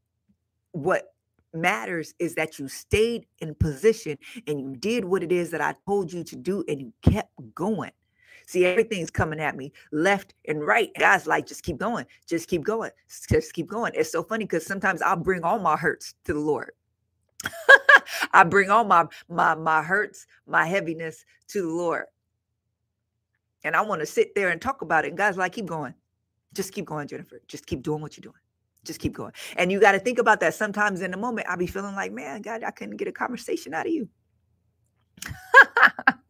What 0.72 1.12
matters 1.52 2.14
is 2.18 2.34
that 2.36 2.58
you 2.58 2.68
stayed 2.68 3.26
in 3.40 3.54
position 3.54 4.18
and 4.46 4.60
you 4.60 4.74
did 4.76 5.04
what 5.04 5.22
it 5.22 5.32
is 5.32 5.50
that 5.50 5.60
I 5.60 5.74
told 5.86 6.12
you 6.12 6.24
to 6.24 6.36
do 6.36 6.64
and 6.68 6.80
you 6.80 6.92
kept 7.02 7.30
going. 7.54 7.90
See, 8.52 8.66
everything's 8.66 9.10
coming 9.10 9.40
at 9.40 9.56
me 9.56 9.72
left 9.92 10.34
and 10.46 10.62
right. 10.62 10.90
God's 10.98 11.26
like, 11.26 11.46
just 11.46 11.62
keep 11.62 11.78
going, 11.78 12.04
just 12.28 12.48
keep 12.48 12.62
going, 12.62 12.90
just 13.30 13.54
keep 13.54 13.66
going. 13.66 13.92
It's 13.94 14.12
so 14.12 14.22
funny 14.22 14.44
because 14.44 14.66
sometimes 14.66 15.00
I'll 15.00 15.16
bring 15.16 15.42
all 15.42 15.58
my 15.58 15.74
hurts 15.74 16.12
to 16.24 16.34
the 16.34 16.38
Lord. 16.38 16.72
I 18.34 18.44
bring 18.44 18.68
all 18.68 18.84
my 18.84 19.06
my 19.30 19.54
my 19.54 19.82
hurts, 19.82 20.26
my 20.46 20.66
heaviness 20.66 21.24
to 21.48 21.62
the 21.62 21.68
Lord. 21.68 22.04
And 23.64 23.74
I 23.74 23.80
want 23.80 24.00
to 24.00 24.06
sit 24.06 24.34
there 24.34 24.50
and 24.50 24.60
talk 24.60 24.82
about 24.82 25.06
it. 25.06 25.08
And 25.08 25.16
God's 25.16 25.38
like, 25.38 25.52
keep 25.52 25.64
going. 25.64 25.94
Just 26.52 26.74
keep 26.74 26.84
going, 26.84 27.08
Jennifer. 27.08 27.40
Just 27.48 27.64
keep 27.64 27.82
doing 27.82 28.02
what 28.02 28.18
you're 28.18 28.22
doing. 28.22 28.34
Just 28.84 29.00
keep 29.00 29.14
going. 29.14 29.32
And 29.56 29.72
you 29.72 29.80
got 29.80 29.92
to 29.92 29.98
think 29.98 30.18
about 30.18 30.40
that. 30.40 30.52
Sometimes 30.52 31.00
in 31.00 31.10
the 31.10 31.16
moment, 31.16 31.46
I'll 31.48 31.56
be 31.56 31.66
feeling 31.66 31.94
like, 31.94 32.12
man, 32.12 32.42
God, 32.42 32.64
I 32.64 32.70
couldn't 32.70 32.98
get 32.98 33.08
a 33.08 33.12
conversation 33.12 33.72
out 33.72 33.86
of 33.86 33.92
you. 33.92 34.10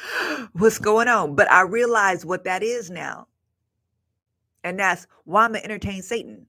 What's 0.52 0.78
going 0.78 1.08
on? 1.08 1.34
But 1.36 1.50
I 1.50 1.62
realize 1.62 2.24
what 2.24 2.44
that 2.44 2.62
is 2.62 2.90
now. 2.90 3.28
And 4.64 4.78
that's 4.78 5.06
why 5.24 5.44
I'm 5.44 5.52
going 5.52 5.62
to 5.62 5.70
entertain 5.70 6.02
Satan. 6.02 6.46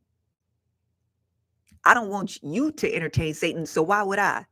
I 1.86 1.94
don't 1.94 2.10
want 2.10 2.42
you 2.44 2.72
to 2.74 2.94
entertain 2.94 3.34
Satan. 3.34 3.66
So 3.66 3.82
why 3.82 4.04
would 4.04 4.20
I? 4.20 4.46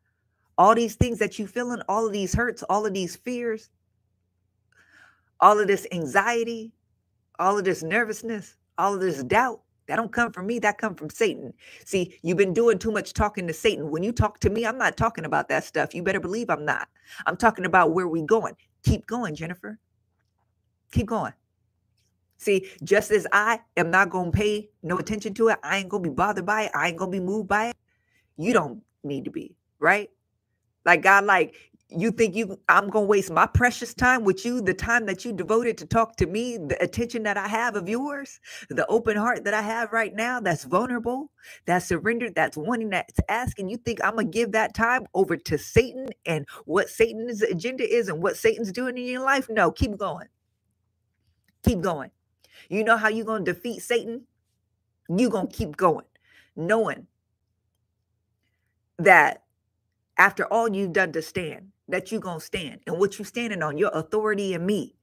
All 0.58 0.76
these 0.76 0.96
things 0.96 1.20
that 1.20 1.40
you 1.40 1.48
feeling, 1.48 1.82
all 1.88 2.06
of 2.06 2.14
these 2.14 2.34
hurts, 2.34 2.64
all 2.64 2.86
of 2.86 2.94
these 2.94 3.16
fears, 3.16 3.70
all 5.40 5.60
of 5.60 5.68
this 5.68 5.88
anxiety, 5.92 6.74
all 7.40 7.58
of 7.58 7.66
this 7.66 7.84
nervousness, 7.84 8.56
all 8.78 8.96
of 8.96 9.02
this 9.02 9.24
doubt, 9.24 9.62
that 9.92 9.98
don't 9.98 10.14
come 10.14 10.32
from 10.32 10.48
me, 10.48 10.58
that 10.60 10.78
come 10.78 10.96
from 10.96 11.10
Satan. 11.10 11.54
See, 11.84 12.18
you've 12.24 12.38
been 12.38 12.54
doing 12.54 12.80
too 12.80 12.94
much 12.94 13.12
talking 13.12 13.46
to 13.48 13.54
Satan. 13.54 13.92
When 13.92 14.04
you 14.04 14.14
talk 14.14 14.40
to 14.40 14.50
me, 14.50 14.66
I'm 14.66 14.78
not 14.78 14.96
talking 14.96 15.26
about 15.26 15.50
that 15.50 15.66
stuff. 15.66 15.94
You 15.94 16.02
better 16.02 16.22
believe 16.22 16.50
I'm 16.50 16.64
not. 16.64 16.88
I'm 17.26 17.36
talking 17.36 17.66
about 17.66 17.92
where 17.92 18.08
we 18.08 18.22
going. 18.22 18.56
Keep 18.84 19.06
going, 19.06 19.36
Jennifer. 19.36 19.78
Keep 20.94 21.08
going. 21.08 21.34
See, 22.38 22.70
just 22.86 23.12
as 23.12 23.28
I 23.34 23.60
am 23.76 23.92
not 23.92 24.10
going 24.10 24.32
to 24.32 24.38
pay 24.38 24.70
no 24.82 24.98
attention 24.98 25.34
to 25.34 25.50
it, 25.50 25.60
I 25.62 25.80
ain't 25.80 25.90
going 25.90 26.04
to 26.04 26.10
be 26.10 26.16
bothered 26.16 26.46
by 26.46 26.64
it. 26.64 26.72
I 26.74 26.88
ain't 26.88 26.98
going 26.98 27.12
to 27.12 27.20
be 27.20 27.24
moved 27.24 27.50
by 27.50 27.68
it. 27.68 27.76
You 28.38 28.54
don't 28.54 28.82
need 29.04 29.26
to 29.26 29.30
be, 29.30 29.58
right? 29.78 30.10
Like 30.86 31.02
God, 31.02 31.26
like 31.26 31.54
you 31.92 32.12
think 32.12 32.36
you 32.36 32.60
I'm 32.70 32.90
going 32.90 33.06
to 33.06 33.10
waste 33.10 33.32
my 33.32 33.46
precious 33.46 33.94
time 33.94 34.24
with 34.24 34.46
you, 34.46 34.62
the 34.62 34.74
time 34.74 35.06
that 35.08 35.26
you 35.26 35.34
devoted 35.34 35.78
to 35.80 35.86
talk 35.86 36.16
to 36.18 36.28
me, 36.28 36.58
the 36.58 36.82
attention 36.82 37.24
that 37.24 37.38
I 37.38 37.48
have 37.48 37.76
of 37.76 37.90
yours, 37.90 38.40
the 38.70 38.86
open 38.88 39.18
heart 39.18 39.44
that 39.44 39.54
I 39.54 39.62
have 39.62 39.92
right 39.92 40.14
now 40.14 40.40
that's 40.40 40.64
vulnerable, 40.64 41.32
that's 41.66 41.88
surrendered, 41.88 42.36
that's 42.36 42.58
wanting, 42.58 42.90
that's 42.90 43.20
asking. 43.30 43.70
You 43.70 43.78
think 43.78 44.04
I'm 44.04 44.16
going 44.16 44.32
to 44.32 44.38
give 44.38 44.54
that 44.54 44.74
time 44.74 45.06
over 45.14 45.38
to 45.38 45.58
Satan 45.58 46.08
and 46.26 46.48
what 46.66 46.90
Satan's 46.90 47.42
agenda 47.42 47.84
is 47.84 48.08
and 48.10 48.22
what 48.22 48.38
Satan's 48.38 48.72
doing 48.72 48.98
in 48.98 49.06
your 49.06 49.24
life? 49.24 49.48
No, 49.50 49.72
keep 49.72 49.98
going. 49.98 50.28
Keep 51.64 51.82
going. 51.82 52.12
You 52.70 52.84
know 52.84 52.98
how 52.98 53.10
you're 53.10 53.26
going 53.26 53.46
to 53.46 53.54
defeat 53.54 53.82
Satan? 53.82 54.26
You're 55.10 55.30
going 55.30 55.48
to 55.48 55.56
keep 55.56 55.78
going, 55.78 56.06
knowing 56.56 57.08
that 58.98 59.44
after 60.18 60.46
all 60.46 60.74
you've 60.74 60.94
done 60.94 61.12
to 61.14 61.22
stand, 61.22 61.70
that 61.92 62.12
you're 62.12 62.22
going 62.22 62.40
to 62.40 62.46
stand. 62.46 62.80
And 62.88 62.98
what 62.98 63.20
you 63.20 63.26
standing 63.26 63.62
on, 63.62 63.78
your 63.78 63.92
authority 63.94 64.54
in 64.54 64.66
me. 64.66 64.96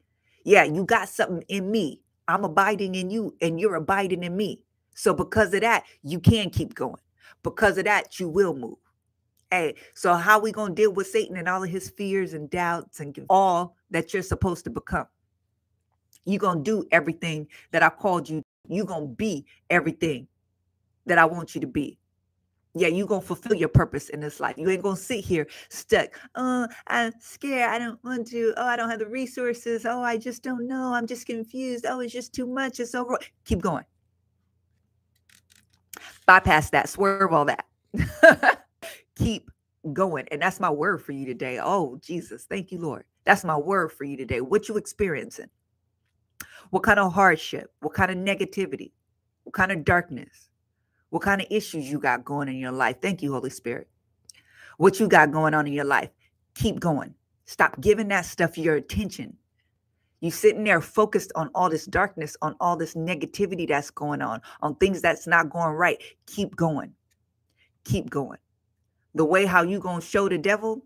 Yeah, 0.45 0.64
you 0.64 0.85
got 0.85 1.09
something 1.09 1.45
in 1.49 1.71
me. 1.71 2.00
I'm 2.26 2.45
abiding 2.45 2.95
in 2.95 3.11
you 3.11 3.35
and 3.40 3.59
you're 3.59 3.76
abiding 3.76 4.23
in 4.23 4.37
me. 4.37 4.61
So 4.95 5.14
because 5.14 5.54
of 5.54 5.61
that, 5.61 5.85
you 6.02 6.21
can 6.21 6.50
keep 6.50 6.75
going. 6.75 7.00
Because 7.42 7.78
of 7.78 7.85
that, 7.85 8.18
you 8.18 8.28
will 8.28 8.54
move. 8.54 8.78
Hey, 9.50 9.76
so 9.95 10.14
how 10.14 10.38
we 10.38 10.52
going 10.52 10.75
to 10.75 10.83
deal 10.83 10.92
with 10.92 11.07
Satan 11.07 11.37
and 11.37 11.49
all 11.49 11.62
of 11.62 11.71
his 11.71 11.88
fears 11.90 12.35
and 12.35 12.50
doubts 12.50 13.00
and 13.00 13.18
all 13.30 13.76
that 13.90 14.12
you're 14.12 14.23
supposed 14.23 14.64
to 14.64 14.71
become? 14.71 15.07
You're 16.25 16.40
going 16.40 16.64
to 16.64 16.64
do 16.64 16.87
everything 16.92 17.49
that 17.71 17.83
I 17.83 17.88
called 17.88 18.28
you. 18.28 18.42
You're 18.68 18.85
going 18.85 19.09
to 19.09 19.14
be 19.14 19.47
everything 19.71 20.28
that 21.07 21.16
I 21.16 21.25
want 21.25 21.54
you 21.54 21.62
to 21.62 21.66
be. 21.66 21.99
Yeah, 22.79 22.89
you're 22.89 23.07
going 23.07 23.21
to 23.21 23.27
fulfill 23.27 23.55
your 23.55 23.69
purpose 23.69 24.09
in 24.09 24.21
this 24.21 24.41
life. 24.41 24.57
You 24.57 24.71
ain't 24.71 24.85
to 24.85 24.97
sit 24.97 25.25
here 25.25 25.49
stuck. 25.69 26.19
Oh, 26.35 26.69
I'm 26.87 27.13
scared. 27.21 27.71
I 27.71 27.79
don't 27.79 28.03
want 28.05 28.29
to. 28.29 28.55
Oh, 28.57 28.67
I 28.67 28.77
don't 28.77 28.89
have 28.89 29.01
the 29.01 29.09
resources. 29.09 29.85
Oh, 29.85 30.03
I 30.03 30.17
just 30.17 30.43
don't 30.43 30.67
know. 30.67 30.95
I'm 30.95 31.07
just 31.07 31.27
confused. 31.27 31.87
Oh, 31.88 32.01
it's 32.01 32.12
just 32.12 32.33
too 32.33 32.47
much. 32.47 32.79
It's 32.81 32.95
over. 32.95 33.19
Keep 33.45 33.62
going. 33.62 33.85
Bypass 36.27 36.71
that. 36.71 36.88
Swerve 36.88 37.33
all 37.33 37.47
that. 37.47 37.67
Keep 39.17 39.51
going. 39.93 40.27
And 40.31 40.41
that's 40.41 40.61
my 40.61 40.71
word 40.71 41.03
for 41.03 41.12
you 41.12 41.27
today. 41.27 41.59
Oh, 41.62 41.99
Jesus. 42.01 42.45
Thank 42.45 42.71
you, 42.71 42.79
Lord. 42.79 43.05
That's 43.25 43.45
my 43.45 43.57
word 43.57 43.93
for 43.93 44.05
you 44.05 44.17
today. 44.17 44.41
What 44.41 44.69
you 44.69 44.77
experiencing? 44.77 45.49
What 46.71 46.83
kind 46.83 46.99
of 46.99 47.12
hardship? 47.12 47.73
What 47.81 47.95
kind 47.95 48.11
of 48.11 48.19
negativity? 48.19 48.93
What 49.45 49.55
kind 49.55 49.73
of 49.73 49.85
darkness? 49.85 50.48
What 51.11 51.23
kind 51.23 51.40
of 51.40 51.47
issues 51.51 51.90
you 51.90 51.99
got 51.99 52.25
going 52.25 52.49
in 52.49 52.57
your 52.57 52.73
life? 52.73 52.97
Thank 53.01 53.23
you, 53.23 53.33
Holy 53.33 53.51
Spirit. 53.51 53.88
What 54.77 55.01
you 55.01 55.09
got 55.09 55.33
going 55.33 55.55
on 55.55 55.66
in 55.66 55.73
your 55.73 55.85
life? 55.85 56.11
Keep 56.55 56.81
going. 56.81 57.14
Stop 57.47 57.81
giving 57.81 58.09
that 58.09 58.27
stuff 58.27 58.59
your 58.59 58.77
attention. 58.77 59.37
You 60.21 60.31
sitting 60.31 60.64
there 60.64 60.81
focused 60.81 61.33
on 61.35 61.51
all 61.55 61.71
this 61.71 61.87
darkness, 61.87 62.37
on 62.42 62.57
all 62.61 62.77
this 62.77 62.94
negativity 62.94 63.66
that's 63.68 63.90
going 63.90 64.21
on, 64.21 64.42
on 64.61 64.75
things 64.77 65.01
that's 65.01 65.27
not 65.27 65.51
going 65.51 65.75
right. 65.75 66.03
Keep 66.27 66.57
going. 66.57 66.92
Keep 67.85 68.11
going. 68.11 68.38
The 69.14 69.25
way 69.25 69.47
how 69.47 69.62
you 69.62 69.81
gonna 69.81 70.03
show 70.03 70.29
the 70.29 70.38
devil 70.38 70.83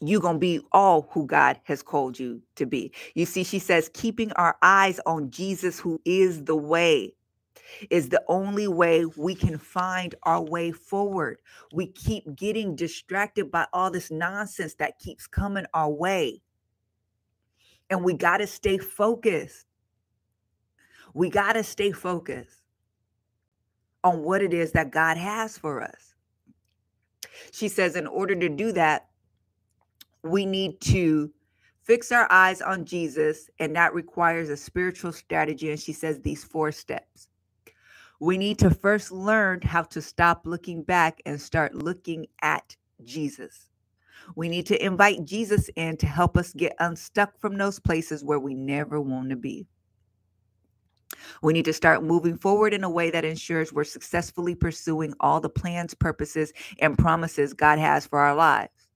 you're 0.00 0.20
going 0.20 0.36
to 0.36 0.40
be 0.40 0.60
all 0.72 1.08
who 1.12 1.26
God 1.26 1.58
has 1.64 1.82
called 1.82 2.18
you 2.18 2.42
to 2.56 2.66
be. 2.66 2.92
You 3.14 3.26
see, 3.26 3.44
she 3.44 3.58
says, 3.58 3.90
keeping 3.94 4.32
our 4.32 4.56
eyes 4.62 5.00
on 5.06 5.30
Jesus, 5.30 5.78
who 5.78 6.00
is 6.04 6.44
the 6.44 6.56
way, 6.56 7.14
is 7.90 8.08
the 8.08 8.22
only 8.28 8.68
way 8.68 9.04
we 9.16 9.34
can 9.34 9.58
find 9.58 10.14
our 10.24 10.42
way 10.42 10.72
forward. 10.72 11.38
We 11.72 11.86
keep 11.86 12.34
getting 12.36 12.76
distracted 12.76 13.50
by 13.50 13.66
all 13.72 13.90
this 13.90 14.10
nonsense 14.10 14.74
that 14.74 14.98
keeps 14.98 15.26
coming 15.26 15.66
our 15.74 15.90
way. 15.90 16.42
And 17.90 18.04
we 18.04 18.14
got 18.14 18.38
to 18.38 18.46
stay 18.46 18.78
focused. 18.78 19.66
We 21.12 21.30
got 21.30 21.52
to 21.52 21.62
stay 21.62 21.92
focused 21.92 22.62
on 24.02 24.22
what 24.22 24.42
it 24.42 24.52
is 24.52 24.72
that 24.72 24.90
God 24.90 25.16
has 25.16 25.56
for 25.56 25.82
us. 25.82 26.14
She 27.52 27.68
says, 27.68 27.96
in 27.96 28.06
order 28.06 28.34
to 28.34 28.48
do 28.48 28.72
that, 28.72 29.08
we 30.22 30.46
need 30.46 30.80
to 30.82 31.32
fix 31.82 32.10
our 32.10 32.26
eyes 32.30 32.62
on 32.62 32.84
Jesus, 32.84 33.50
and 33.58 33.76
that 33.76 33.94
requires 33.94 34.48
a 34.48 34.56
spiritual 34.56 35.12
strategy. 35.12 35.70
And 35.70 35.78
she 35.78 35.92
says 35.92 36.20
these 36.20 36.42
four 36.42 36.72
steps. 36.72 37.28
We 38.24 38.38
need 38.38 38.58
to 38.60 38.70
first 38.70 39.12
learn 39.12 39.60
how 39.60 39.82
to 39.82 40.00
stop 40.00 40.46
looking 40.46 40.82
back 40.82 41.20
and 41.26 41.38
start 41.38 41.74
looking 41.74 42.26
at 42.40 42.74
Jesus. 43.04 43.68
We 44.34 44.48
need 44.48 44.64
to 44.68 44.82
invite 44.82 45.26
Jesus 45.26 45.68
in 45.76 45.98
to 45.98 46.06
help 46.06 46.38
us 46.38 46.54
get 46.54 46.74
unstuck 46.78 47.38
from 47.38 47.58
those 47.58 47.78
places 47.78 48.24
where 48.24 48.38
we 48.38 48.54
never 48.54 48.98
want 48.98 49.28
to 49.28 49.36
be. 49.36 49.66
We 51.42 51.52
need 51.52 51.66
to 51.66 51.74
start 51.74 52.02
moving 52.02 52.38
forward 52.38 52.72
in 52.72 52.82
a 52.82 52.88
way 52.88 53.10
that 53.10 53.26
ensures 53.26 53.74
we're 53.74 53.84
successfully 53.84 54.54
pursuing 54.54 55.12
all 55.20 55.38
the 55.38 55.50
plans, 55.50 55.92
purposes, 55.92 56.50
and 56.78 56.96
promises 56.96 57.52
God 57.52 57.78
has 57.78 58.06
for 58.06 58.20
our 58.20 58.34
lives. 58.34 58.88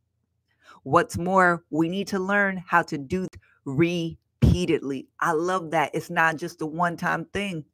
What's 0.85 1.19
more, 1.19 1.64
we 1.69 1.91
need 1.91 2.07
to 2.09 2.19
learn 2.19 2.64
how 2.67 2.81
to 2.85 2.97
do 2.97 3.27
repeatedly. 3.67 5.07
I 5.21 5.33
love 5.33 5.73
that. 5.73 5.91
It's 5.93 6.09
not 6.09 6.38
just 6.38 6.62
a 6.62 6.67
one 6.67 6.97
time 6.97 7.27
thing. 7.27 7.67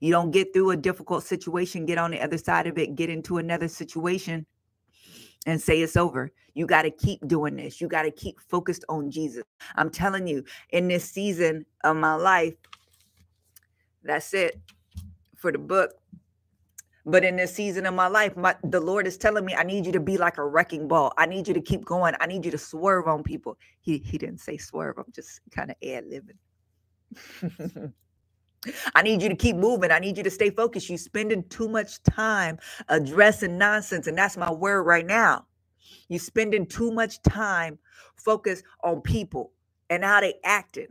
You 0.00 0.12
don't 0.12 0.30
get 0.30 0.52
through 0.52 0.70
a 0.70 0.76
difficult 0.76 1.24
situation, 1.24 1.86
get 1.86 1.98
on 1.98 2.10
the 2.10 2.20
other 2.20 2.38
side 2.38 2.66
of 2.66 2.78
it, 2.78 2.94
get 2.94 3.10
into 3.10 3.38
another 3.38 3.68
situation, 3.68 4.46
and 5.46 5.60
say 5.60 5.80
it's 5.80 5.96
over. 5.96 6.32
You 6.54 6.66
got 6.66 6.82
to 6.82 6.90
keep 6.90 7.26
doing 7.26 7.56
this. 7.56 7.80
You 7.80 7.88
got 7.88 8.02
to 8.02 8.10
keep 8.10 8.40
focused 8.40 8.84
on 8.88 9.10
Jesus. 9.10 9.44
I'm 9.76 9.90
telling 9.90 10.26
you, 10.26 10.44
in 10.70 10.88
this 10.88 11.04
season 11.04 11.64
of 11.84 11.96
my 11.96 12.14
life, 12.14 12.54
that's 14.02 14.34
it 14.34 14.60
for 15.36 15.52
the 15.52 15.58
book. 15.58 15.94
But 17.06 17.24
in 17.24 17.36
this 17.36 17.54
season 17.54 17.86
of 17.86 17.94
my 17.94 18.08
life, 18.08 18.36
my, 18.36 18.54
the 18.62 18.80
Lord 18.80 19.06
is 19.06 19.16
telling 19.16 19.44
me, 19.44 19.54
I 19.54 19.62
need 19.62 19.86
you 19.86 19.92
to 19.92 20.00
be 20.00 20.18
like 20.18 20.36
a 20.36 20.44
wrecking 20.44 20.86
ball. 20.86 21.12
I 21.16 21.26
need 21.26 21.48
you 21.48 21.54
to 21.54 21.60
keep 21.60 21.84
going. 21.84 22.14
I 22.20 22.26
need 22.26 22.44
you 22.44 22.50
to 22.50 22.58
swerve 22.58 23.08
on 23.08 23.22
people. 23.22 23.56
He 23.80 23.98
he 23.98 24.18
didn't 24.18 24.40
say 24.40 24.58
swerve. 24.58 24.98
I'm 24.98 25.10
just 25.12 25.40
kind 25.50 25.70
of 25.70 25.76
ad 25.82 26.04
libbing. 26.04 27.92
I 28.94 29.02
need 29.02 29.22
you 29.22 29.28
to 29.28 29.36
keep 29.36 29.56
moving. 29.56 29.90
I 29.90 29.98
need 29.98 30.16
you 30.16 30.22
to 30.22 30.30
stay 30.30 30.50
focused. 30.50 30.90
You 30.90 30.98
spending 30.98 31.44
too 31.48 31.68
much 31.68 32.02
time 32.02 32.58
addressing 32.88 33.56
nonsense, 33.56 34.06
and 34.06 34.16
that's 34.18 34.36
my 34.36 34.52
word 34.52 34.82
right 34.82 35.06
now. 35.06 35.46
You 36.08 36.18
spending 36.18 36.66
too 36.66 36.90
much 36.90 37.22
time 37.22 37.78
focused 38.16 38.64
on 38.84 39.00
people 39.00 39.52
and 39.88 40.04
how 40.04 40.20
they 40.20 40.34
acting 40.44 40.88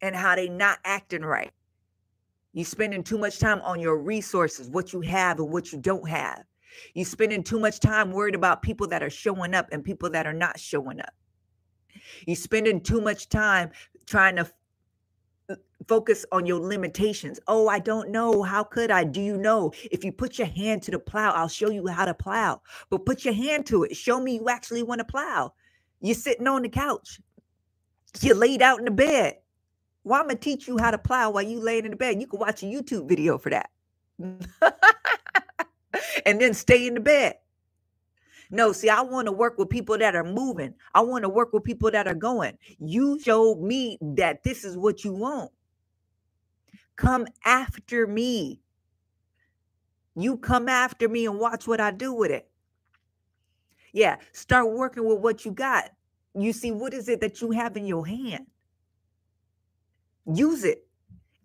and 0.00 0.16
how 0.16 0.36
they 0.36 0.48
not 0.48 0.78
acting 0.84 1.22
right. 1.22 1.52
You 2.52 2.64
spending 2.64 3.02
too 3.02 3.18
much 3.18 3.40
time 3.40 3.60
on 3.62 3.80
your 3.80 3.98
resources, 3.98 4.70
what 4.70 4.92
you 4.92 5.00
have 5.02 5.40
and 5.40 5.50
what 5.50 5.72
you 5.72 5.78
don't 5.78 6.08
have. 6.08 6.44
You 6.94 7.04
spending 7.04 7.42
too 7.42 7.58
much 7.58 7.80
time 7.80 8.12
worried 8.12 8.34
about 8.34 8.62
people 8.62 8.86
that 8.88 9.02
are 9.02 9.10
showing 9.10 9.54
up 9.54 9.68
and 9.72 9.84
people 9.84 10.10
that 10.10 10.26
are 10.26 10.32
not 10.32 10.58
showing 10.58 11.00
up. 11.00 11.12
You 12.26 12.36
spending 12.36 12.80
too 12.80 13.00
much 13.00 13.28
time 13.28 13.70
trying 14.06 14.36
to 14.36 14.48
focus 15.88 16.24
on 16.32 16.46
your 16.46 16.60
limitations. 16.60 17.40
Oh, 17.46 17.68
I 17.68 17.78
don't 17.78 18.10
know. 18.10 18.42
How 18.42 18.64
could 18.64 18.90
I? 18.90 19.04
Do 19.04 19.20
you 19.20 19.36
know? 19.36 19.72
If 19.90 20.04
you 20.04 20.12
put 20.12 20.38
your 20.38 20.48
hand 20.48 20.82
to 20.84 20.90
the 20.90 20.98
plow, 20.98 21.32
I'll 21.32 21.48
show 21.48 21.70
you 21.70 21.86
how 21.86 22.04
to 22.04 22.14
plow. 22.14 22.62
But 22.90 23.06
put 23.06 23.24
your 23.24 23.34
hand 23.34 23.66
to 23.66 23.84
it. 23.84 23.96
Show 23.96 24.20
me 24.20 24.36
you 24.36 24.48
actually 24.48 24.82
want 24.82 25.00
to 25.00 25.04
plow. 25.04 25.54
You're 26.00 26.14
sitting 26.14 26.46
on 26.46 26.62
the 26.62 26.68
couch. 26.68 27.20
You're 28.20 28.36
laid 28.36 28.62
out 28.62 28.78
in 28.78 28.84
the 28.84 28.90
bed. 28.90 29.38
Well, 30.04 30.20
I'm 30.20 30.26
gonna 30.28 30.38
teach 30.38 30.68
you 30.68 30.78
how 30.78 30.90
to 30.90 30.98
plow 30.98 31.30
while 31.30 31.42
you 31.42 31.58
laying 31.58 31.86
in 31.86 31.90
the 31.92 31.96
bed. 31.96 32.20
You 32.20 32.26
can 32.26 32.38
watch 32.38 32.62
a 32.62 32.66
YouTube 32.66 33.08
video 33.08 33.38
for 33.38 33.50
that. 33.50 33.70
and 36.26 36.40
then 36.40 36.54
stay 36.54 36.86
in 36.86 36.94
the 36.94 37.00
bed. 37.00 37.36
No, 38.50 38.72
see, 38.72 38.88
I 38.88 39.00
want 39.00 39.26
to 39.26 39.32
work 39.32 39.58
with 39.58 39.70
people 39.70 39.98
that 39.98 40.14
are 40.14 40.24
moving. 40.24 40.74
I 40.94 41.00
want 41.00 41.22
to 41.22 41.28
work 41.28 41.52
with 41.52 41.64
people 41.64 41.90
that 41.90 42.06
are 42.06 42.14
going. 42.14 42.56
You 42.78 43.18
showed 43.20 43.60
me 43.60 43.98
that 44.00 44.44
this 44.44 44.64
is 44.64 44.76
what 44.76 45.04
you 45.04 45.12
want. 45.12 45.50
Come 46.96 47.26
after 47.44 48.06
me. 48.06 48.60
You 50.16 50.38
come 50.38 50.68
after 50.68 51.08
me 51.08 51.26
and 51.26 51.40
watch 51.40 51.66
what 51.68 51.80
I 51.80 51.92
do 51.92 52.12
with 52.12 52.32
it. 52.32 52.48
Yeah, 53.92 54.18
start 54.32 54.72
working 54.72 55.06
with 55.06 55.20
what 55.20 55.44
you 55.46 55.52
got. 55.52 55.90
You 56.38 56.52
see, 56.52 56.72
what 56.72 56.94
is 56.94 57.08
it 57.08 57.22
that 57.22 57.42
you 57.42 57.52
have 57.52 57.76
in 57.76 57.86
your 57.86 58.06
hand? 58.06 58.46
Use 60.32 60.64
it 60.64 60.86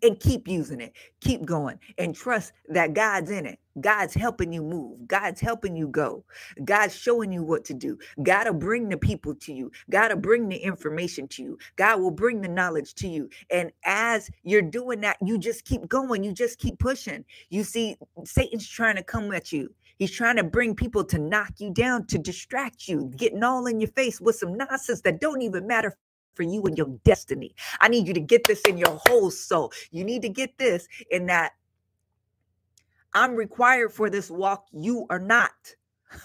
and 0.02 0.20
keep 0.20 0.48
using 0.48 0.82
it. 0.82 0.94
Keep 1.22 1.46
going 1.46 1.80
and 1.98 2.16
trust 2.16 2.54
that 2.70 2.94
God's 2.94 3.30
in 3.32 3.46
it. 3.46 3.59
God's 3.80 4.14
helping 4.14 4.52
you 4.52 4.62
move. 4.62 5.06
God's 5.08 5.40
helping 5.40 5.76
you 5.76 5.88
go. 5.88 6.24
God's 6.64 6.94
showing 6.96 7.32
you 7.32 7.42
what 7.42 7.64
to 7.66 7.74
do. 7.74 7.98
God 8.22 8.46
will 8.46 8.54
bring 8.54 8.88
the 8.88 8.98
people 8.98 9.34
to 9.36 9.52
you. 9.52 9.70
God 9.90 10.12
will 10.12 10.20
bring 10.20 10.48
the 10.48 10.56
information 10.56 11.28
to 11.28 11.42
you. 11.42 11.58
God 11.76 12.00
will 12.00 12.10
bring 12.10 12.40
the 12.40 12.48
knowledge 12.48 12.94
to 12.96 13.08
you. 13.08 13.30
And 13.50 13.72
as 13.84 14.30
you're 14.42 14.62
doing 14.62 15.00
that, 15.02 15.18
you 15.22 15.38
just 15.38 15.64
keep 15.64 15.88
going. 15.88 16.24
You 16.24 16.32
just 16.32 16.58
keep 16.58 16.78
pushing. 16.78 17.24
You 17.50 17.64
see, 17.64 17.96
Satan's 18.24 18.68
trying 18.68 18.96
to 18.96 19.04
come 19.04 19.32
at 19.32 19.52
you. 19.52 19.74
He's 19.98 20.12
trying 20.12 20.36
to 20.36 20.44
bring 20.44 20.74
people 20.74 21.04
to 21.04 21.18
knock 21.18 21.54
you 21.58 21.70
down, 21.70 22.06
to 22.06 22.18
distract 22.18 22.88
you, 22.88 23.10
getting 23.16 23.44
all 23.44 23.66
in 23.66 23.80
your 23.80 23.90
face 23.90 24.20
with 24.20 24.36
some 24.36 24.56
nonsense 24.56 25.02
that 25.02 25.20
don't 25.20 25.42
even 25.42 25.66
matter 25.66 25.96
for 26.34 26.42
you 26.44 26.62
and 26.64 26.78
your 26.78 26.88
destiny. 27.04 27.54
I 27.80 27.88
need 27.88 28.08
you 28.08 28.14
to 28.14 28.20
get 28.20 28.44
this 28.44 28.62
in 28.62 28.78
your 28.78 29.00
whole 29.06 29.30
soul. 29.30 29.72
You 29.90 30.04
need 30.04 30.22
to 30.22 30.28
get 30.30 30.56
this 30.58 30.88
in 31.10 31.26
that 31.26 31.52
I'm 33.14 33.34
required 33.34 33.92
for 33.92 34.10
this 34.10 34.30
walk. 34.30 34.66
You 34.72 35.06
are 35.10 35.18
not. 35.18 35.52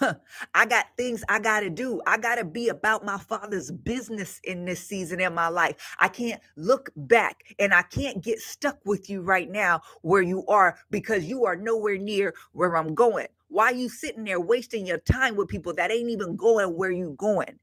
I 0.54 0.66
got 0.66 0.86
things 0.96 1.24
I 1.28 1.38
got 1.38 1.60
to 1.60 1.70
do. 1.70 2.00
I 2.06 2.18
got 2.18 2.36
to 2.36 2.44
be 2.44 2.68
about 2.68 3.04
my 3.04 3.18
father's 3.18 3.70
business 3.70 4.40
in 4.44 4.64
this 4.64 4.80
season 4.86 5.20
in 5.20 5.34
my 5.34 5.48
life. 5.48 5.76
I 6.00 6.08
can't 6.08 6.40
look 6.56 6.90
back 6.96 7.44
and 7.58 7.72
I 7.72 7.82
can't 7.82 8.22
get 8.22 8.40
stuck 8.40 8.78
with 8.84 9.08
you 9.08 9.22
right 9.22 9.50
now 9.50 9.82
where 10.02 10.22
you 10.22 10.46
are 10.46 10.78
because 10.90 11.24
you 11.24 11.44
are 11.44 11.56
nowhere 11.56 11.98
near 11.98 12.34
where 12.52 12.76
I'm 12.76 12.94
going. 12.94 13.26
Why 13.48 13.66
are 13.66 13.74
you 13.74 13.88
sitting 13.88 14.24
there 14.24 14.40
wasting 14.40 14.86
your 14.86 14.98
time 14.98 15.36
with 15.36 15.48
people 15.48 15.72
that 15.74 15.92
ain't 15.92 16.10
even 16.10 16.36
going 16.36 16.76
where 16.76 16.90
you 16.90 17.14
going? 17.18 17.58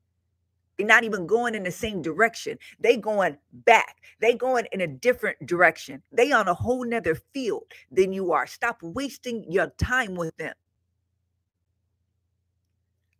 They're 0.77 0.87
not 0.87 1.03
even 1.03 1.27
going 1.27 1.55
in 1.55 1.63
the 1.63 1.71
same 1.71 2.01
direction. 2.01 2.57
They 2.79 2.97
going 2.97 3.37
back. 3.51 3.97
They 4.19 4.33
going 4.33 4.65
in 4.71 4.81
a 4.81 4.87
different 4.87 5.45
direction. 5.45 6.01
They 6.11 6.31
on 6.31 6.47
a 6.47 6.53
whole 6.53 6.83
nother 6.85 7.15
field 7.33 7.65
than 7.91 8.11
you 8.11 8.31
are. 8.31 8.47
Stop 8.47 8.79
wasting 8.81 9.45
your 9.51 9.67
time 9.77 10.15
with 10.15 10.35
them. 10.37 10.53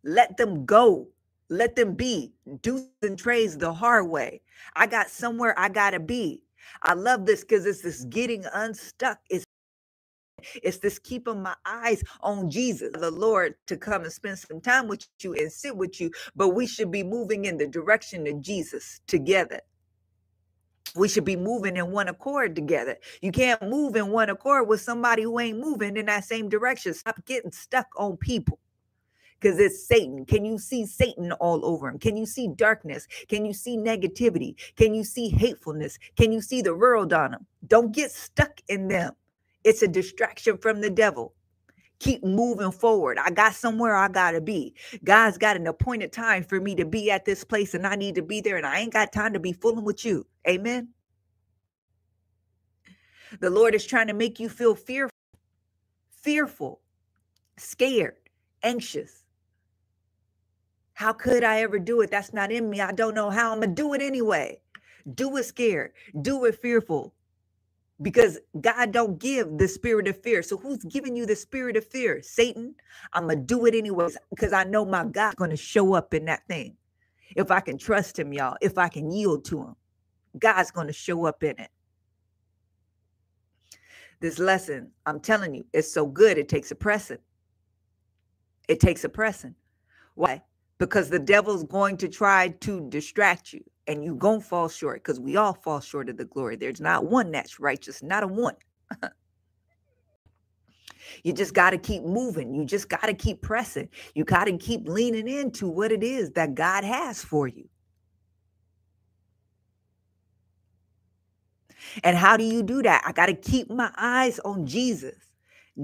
Let 0.02 0.36
them 0.36 0.64
go. 0.64 1.08
Let 1.48 1.76
them 1.76 1.94
be. 1.94 2.34
Do 2.62 2.88
and 3.02 3.18
trades 3.18 3.56
the 3.56 3.72
hard 3.72 4.08
way. 4.08 4.42
I 4.74 4.86
got 4.86 5.08
somewhere 5.08 5.58
I 5.58 5.68
gotta 5.68 6.00
be. 6.00 6.42
I 6.82 6.94
love 6.94 7.26
this 7.26 7.42
because 7.42 7.66
it's 7.66 7.82
this 7.82 8.04
getting 8.04 8.44
unstuck. 8.52 9.18
It's 9.30 9.43
it's 10.62 10.78
this 10.78 10.98
keeping 10.98 11.42
my 11.42 11.54
eyes 11.66 12.02
on 12.20 12.50
Jesus, 12.50 12.90
the 12.92 13.10
Lord, 13.10 13.54
to 13.66 13.76
come 13.76 14.02
and 14.02 14.12
spend 14.12 14.38
some 14.38 14.60
time 14.60 14.88
with 14.88 15.06
you 15.20 15.34
and 15.34 15.50
sit 15.50 15.76
with 15.76 16.00
you. 16.00 16.10
But 16.36 16.50
we 16.50 16.66
should 16.66 16.90
be 16.90 17.02
moving 17.02 17.44
in 17.44 17.58
the 17.58 17.66
direction 17.66 18.26
of 18.26 18.40
Jesus 18.40 19.00
together. 19.06 19.60
We 20.96 21.08
should 21.08 21.24
be 21.24 21.36
moving 21.36 21.76
in 21.76 21.90
one 21.90 22.08
accord 22.08 22.54
together. 22.54 22.96
You 23.20 23.32
can't 23.32 23.60
move 23.62 23.96
in 23.96 24.08
one 24.08 24.30
accord 24.30 24.68
with 24.68 24.80
somebody 24.80 25.22
who 25.22 25.40
ain't 25.40 25.58
moving 25.58 25.96
in 25.96 26.06
that 26.06 26.24
same 26.24 26.48
direction. 26.48 26.94
Stop 26.94 27.24
getting 27.26 27.50
stuck 27.50 27.88
on 27.96 28.16
people 28.16 28.60
because 29.40 29.58
it's 29.58 29.86
Satan. 29.86 30.24
Can 30.24 30.44
you 30.44 30.58
see 30.58 30.86
Satan 30.86 31.32
all 31.32 31.64
over 31.66 31.88
him? 31.88 31.98
Can 31.98 32.16
you 32.16 32.26
see 32.26 32.48
darkness? 32.54 33.06
Can 33.28 33.44
you 33.44 33.52
see 33.52 33.76
negativity? 33.76 34.54
Can 34.76 34.94
you 34.94 35.04
see 35.04 35.28
hatefulness? 35.28 35.98
Can 36.16 36.32
you 36.32 36.40
see 36.40 36.62
the 36.62 36.74
world 36.74 37.12
on 37.12 37.32
them? 37.32 37.46
Don't 37.66 37.92
get 37.92 38.10
stuck 38.10 38.60
in 38.68 38.88
them. 38.88 39.12
It's 39.64 39.82
a 39.82 39.88
distraction 39.88 40.58
from 40.58 40.80
the 40.80 40.90
devil. 40.90 41.34
Keep 42.00 42.24
moving 42.24 42.72
forward. 42.72 43.18
I 43.18 43.30
got 43.30 43.54
somewhere 43.54 43.96
I 43.96 44.08
got 44.08 44.32
to 44.32 44.40
be. 44.40 44.74
God's 45.04 45.38
got 45.38 45.56
an 45.56 45.66
appointed 45.66 46.12
time 46.12 46.44
for 46.44 46.60
me 46.60 46.74
to 46.74 46.84
be 46.84 47.10
at 47.10 47.24
this 47.24 47.44
place, 47.44 47.72
and 47.74 47.86
I 47.86 47.96
need 47.96 48.16
to 48.16 48.22
be 48.22 48.40
there, 48.40 48.56
and 48.56 48.66
I 48.66 48.80
ain't 48.80 48.92
got 48.92 49.12
time 49.12 49.32
to 49.32 49.40
be 49.40 49.52
fooling 49.52 49.84
with 49.84 50.04
you. 50.04 50.26
Amen. 50.46 50.88
The 53.40 53.50
Lord 53.50 53.74
is 53.74 53.86
trying 53.86 54.08
to 54.08 54.14
make 54.14 54.38
you 54.38 54.48
feel 54.48 54.74
fearful, 54.74 55.16
fearful, 56.10 56.80
scared, 57.56 58.16
anxious. 58.62 59.24
How 60.94 61.12
could 61.12 61.44
I 61.44 61.60
ever 61.62 61.78
do 61.78 62.02
it? 62.02 62.10
That's 62.10 62.32
not 62.32 62.52
in 62.52 62.70
me. 62.70 62.80
I 62.80 62.92
don't 62.92 63.14
know 63.14 63.30
how. 63.30 63.52
I'm 63.52 63.60
going 63.60 63.74
to 63.74 63.82
do 63.82 63.94
it 63.94 64.02
anyway. 64.02 64.60
Do 65.14 65.36
it 65.36 65.44
scared. 65.44 65.92
Do 66.22 66.44
it 66.44 66.60
fearful 66.60 67.13
because 68.02 68.38
God 68.60 68.92
don't 68.92 69.18
give 69.20 69.58
the 69.58 69.68
spirit 69.68 70.08
of 70.08 70.22
fear. 70.22 70.42
So 70.42 70.56
who's 70.56 70.84
giving 70.84 71.16
you 71.16 71.26
the 71.26 71.36
spirit 71.36 71.76
of 71.76 71.86
fear? 71.86 72.22
Satan. 72.22 72.74
I'm 73.12 73.28
gonna 73.28 73.36
do 73.40 73.66
it 73.66 73.74
anyways 73.74 74.16
because 74.30 74.52
I 74.52 74.64
know 74.64 74.84
my 74.84 75.04
God's 75.04 75.36
gonna 75.36 75.56
show 75.56 75.94
up 75.94 76.14
in 76.14 76.26
that 76.26 76.46
thing. 76.48 76.76
If 77.36 77.50
I 77.50 77.60
can 77.60 77.78
trust 77.78 78.18
him, 78.18 78.32
y'all, 78.32 78.56
if 78.60 78.78
I 78.78 78.88
can 78.88 79.10
yield 79.10 79.44
to 79.46 79.60
him, 79.62 79.76
God's 80.38 80.70
gonna 80.70 80.92
show 80.92 81.26
up 81.26 81.42
in 81.42 81.58
it. 81.58 81.70
This 84.20 84.38
lesson, 84.38 84.92
I'm 85.06 85.20
telling 85.20 85.54
you, 85.54 85.66
it's 85.72 85.92
so 85.92 86.06
good. 86.06 86.38
It 86.38 86.48
takes 86.48 86.70
a 86.70 86.74
pressing. 86.74 87.18
It 88.68 88.80
takes 88.80 89.04
a 89.04 89.08
pressing. 89.08 89.54
Why? 90.14 90.42
Because 90.78 91.08
the 91.08 91.18
devil's 91.18 91.64
going 91.64 91.96
to 91.98 92.08
try 92.08 92.48
to 92.48 92.88
distract 92.88 93.52
you 93.52 93.62
and 93.86 94.04
you 94.04 94.14
gonna 94.16 94.40
fall 94.40 94.68
short 94.68 95.02
because 95.02 95.20
we 95.20 95.36
all 95.36 95.54
fall 95.54 95.80
short 95.80 96.08
of 96.08 96.16
the 96.16 96.24
glory. 96.24 96.56
There's 96.56 96.80
not 96.80 97.06
one 97.06 97.30
that's 97.30 97.60
righteous, 97.60 98.02
not 98.02 98.24
a 98.24 98.26
one. 98.26 98.56
you 101.24 101.32
just 101.32 101.54
got 101.54 101.70
to 101.70 101.78
keep 101.78 102.02
moving. 102.02 102.54
You 102.54 102.64
just 102.64 102.88
got 102.88 103.02
to 103.02 103.14
keep 103.14 103.42
pressing. 103.42 103.88
You 104.14 104.24
got 104.24 104.44
to 104.44 104.56
keep 104.56 104.88
leaning 104.88 105.28
into 105.28 105.68
what 105.68 105.92
it 105.92 106.02
is 106.02 106.30
that 106.32 106.54
God 106.54 106.84
has 106.84 107.22
for 107.22 107.46
you. 107.46 107.68
And 112.02 112.16
how 112.16 112.36
do 112.36 112.44
you 112.44 112.62
do 112.62 112.82
that? 112.82 113.04
I 113.06 113.12
got 113.12 113.26
to 113.26 113.34
keep 113.34 113.70
my 113.70 113.90
eyes 113.96 114.40
on 114.40 114.66
Jesus. 114.66 115.14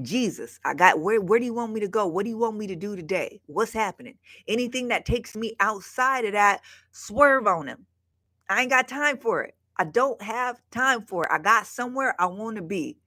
Jesus, 0.03 0.61
I 0.65 0.75
got 0.75 1.01
where 1.01 1.21
where 1.21 1.39
do 1.41 1.45
you 1.47 1.55
want 1.55 1.73
me 1.73 1.81
to 1.81 1.89
go? 1.89 2.07
What 2.07 2.25
do 2.25 2.31
you 2.31 2.39
want 2.39 2.57
me 2.57 2.67
to 2.69 2.77
do 2.77 2.97
today? 2.97 3.41
What's 3.47 3.73
happening? 3.73 4.17
Anything 4.49 4.89
that 4.89 5.05
takes 5.07 5.37
me 5.37 5.55
outside 5.61 6.25
of 6.25 6.33
that, 6.33 6.63
swerve 6.93 7.47
on 7.47 7.69
him. 7.69 7.87
I 8.51 8.63
ain't 8.63 8.71
got 8.71 8.89
time 8.89 9.19
for 9.19 9.43
it. 9.45 9.57
I 9.79 9.85
don't 9.87 10.23
have 10.23 10.61
time 10.73 11.07
for 11.07 11.25
it. 11.25 11.31
I 11.33 11.41
got 11.41 11.67
somewhere 11.67 12.17
I 12.21 12.27
want 12.29 12.57
to 12.59 12.63
be. 12.63 12.99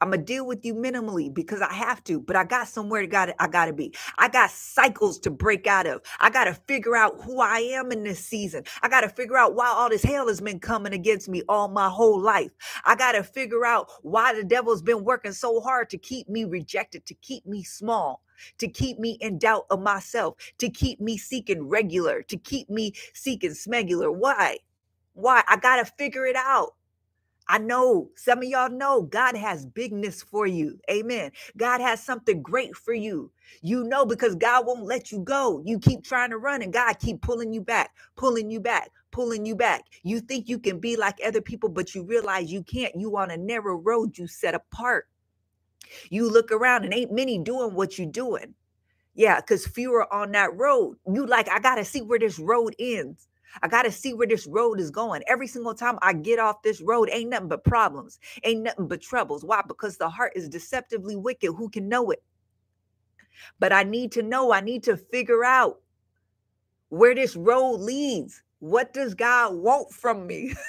I'm 0.00 0.10
gonna 0.10 0.22
deal 0.22 0.46
with 0.46 0.64
you 0.64 0.74
minimally 0.74 1.32
because 1.32 1.60
I 1.60 1.72
have 1.72 2.04
to, 2.04 2.20
but 2.20 2.36
I 2.36 2.44
got 2.44 2.68
somewhere 2.68 3.00
to 3.00 3.06
got 3.08 3.30
I 3.38 3.48
gotta 3.48 3.72
be. 3.72 3.94
I 4.16 4.28
got 4.28 4.50
cycles 4.50 5.18
to 5.20 5.30
break 5.30 5.66
out 5.66 5.86
of. 5.86 6.02
I 6.20 6.30
gotta 6.30 6.54
figure 6.54 6.96
out 6.96 7.20
who 7.22 7.40
I 7.40 7.58
am 7.58 7.90
in 7.90 8.04
this 8.04 8.24
season. 8.24 8.64
I 8.82 8.88
gotta 8.88 9.08
figure 9.08 9.36
out 9.36 9.54
why 9.54 9.68
all 9.68 9.88
this 9.88 10.04
hell 10.04 10.28
has 10.28 10.40
been 10.40 10.60
coming 10.60 10.92
against 10.92 11.28
me 11.28 11.42
all 11.48 11.68
my 11.68 11.88
whole 11.88 12.20
life. 12.20 12.50
I 12.84 12.94
gotta 12.94 13.24
figure 13.24 13.64
out 13.64 13.90
why 14.02 14.34
the 14.34 14.44
devil's 14.44 14.82
been 14.82 15.04
working 15.04 15.32
so 15.32 15.60
hard 15.60 15.90
to 15.90 15.98
keep 15.98 16.28
me 16.28 16.44
rejected, 16.44 17.04
to 17.06 17.14
keep 17.14 17.46
me 17.46 17.62
small 17.62 18.22
to 18.58 18.68
keep 18.68 18.98
me 18.98 19.18
in 19.20 19.38
doubt 19.38 19.66
of 19.70 19.80
myself, 19.80 20.36
to 20.58 20.70
keep 20.70 21.00
me 21.00 21.18
seeking 21.18 21.68
regular, 21.68 22.22
to 22.22 22.36
keep 22.36 22.70
me 22.70 22.92
seeking 23.14 23.50
smegular. 23.50 24.14
Why? 24.14 24.58
Why? 25.14 25.42
I 25.48 25.56
got 25.56 25.76
to 25.76 25.92
figure 25.98 26.26
it 26.26 26.36
out. 26.36 26.74
I 27.48 27.58
know 27.58 28.10
some 28.16 28.38
of 28.38 28.44
y'all 28.44 28.70
know 28.70 29.02
God 29.02 29.36
has 29.36 29.66
bigness 29.66 30.22
for 30.22 30.46
you. 30.46 30.78
Amen. 30.90 31.32
God 31.56 31.80
has 31.80 32.02
something 32.02 32.42
great 32.42 32.76
for 32.76 32.92
you. 32.92 33.30
You 33.62 33.84
know 33.84 34.04
because 34.04 34.34
God 34.34 34.66
won't 34.66 34.84
let 34.84 35.10
you 35.10 35.20
go. 35.20 35.62
You 35.64 35.78
keep 35.78 36.04
trying 36.04 36.30
to 36.30 36.38
run 36.38 36.62
and 36.62 36.72
God 36.72 36.98
keep 36.98 37.22
pulling 37.22 37.52
you 37.52 37.62
back, 37.62 37.92
pulling 38.16 38.50
you 38.50 38.60
back, 38.60 38.90
pulling 39.12 39.46
you 39.46 39.56
back. 39.56 39.84
You 40.02 40.20
think 40.20 40.48
you 40.48 40.58
can 40.58 40.78
be 40.78 40.96
like 40.96 41.18
other 41.24 41.40
people 41.40 41.70
but 41.70 41.94
you 41.94 42.02
realize 42.04 42.52
you 42.52 42.62
can't. 42.62 42.94
You 42.96 43.16
on 43.16 43.30
a 43.30 43.36
narrow 43.36 43.76
road 43.76 44.18
you 44.18 44.26
set 44.26 44.54
apart. 44.54 45.08
You 46.10 46.30
look 46.30 46.52
around 46.52 46.84
and 46.84 46.92
ain't 46.92 47.12
many 47.12 47.38
doing 47.38 47.74
what 47.74 47.98
you 47.98 48.06
doing. 48.06 48.54
Yeah, 49.14 49.40
because 49.40 49.66
fewer 49.66 50.12
on 50.12 50.32
that 50.32 50.54
road. 50.56 50.96
You 51.12 51.26
like, 51.26 51.48
I 51.48 51.58
gotta 51.58 51.84
see 51.84 52.02
where 52.02 52.18
this 52.20 52.38
road 52.38 52.74
ends. 52.78 53.26
I 53.62 53.68
got 53.68 53.82
to 53.82 53.92
see 53.92 54.14
where 54.14 54.26
this 54.26 54.46
road 54.46 54.80
is 54.80 54.90
going. 54.90 55.22
Every 55.26 55.46
single 55.46 55.74
time 55.74 55.98
I 56.02 56.12
get 56.12 56.38
off 56.38 56.62
this 56.62 56.80
road, 56.80 57.08
ain't 57.12 57.30
nothing 57.30 57.48
but 57.48 57.64
problems, 57.64 58.18
ain't 58.44 58.62
nothing 58.62 58.88
but 58.88 59.00
troubles. 59.00 59.44
Why? 59.44 59.62
Because 59.66 59.96
the 59.96 60.08
heart 60.08 60.32
is 60.36 60.48
deceptively 60.48 61.16
wicked. 61.16 61.52
Who 61.52 61.68
can 61.68 61.88
know 61.88 62.10
it? 62.10 62.22
But 63.58 63.72
I 63.72 63.82
need 63.82 64.12
to 64.12 64.22
know, 64.22 64.52
I 64.52 64.60
need 64.60 64.82
to 64.84 64.96
figure 64.96 65.44
out 65.44 65.80
where 66.88 67.14
this 67.14 67.36
road 67.36 67.80
leads. 67.80 68.42
What 68.60 68.92
does 68.92 69.14
God 69.14 69.54
want 69.54 69.92
from 69.92 70.26
me? 70.26 70.54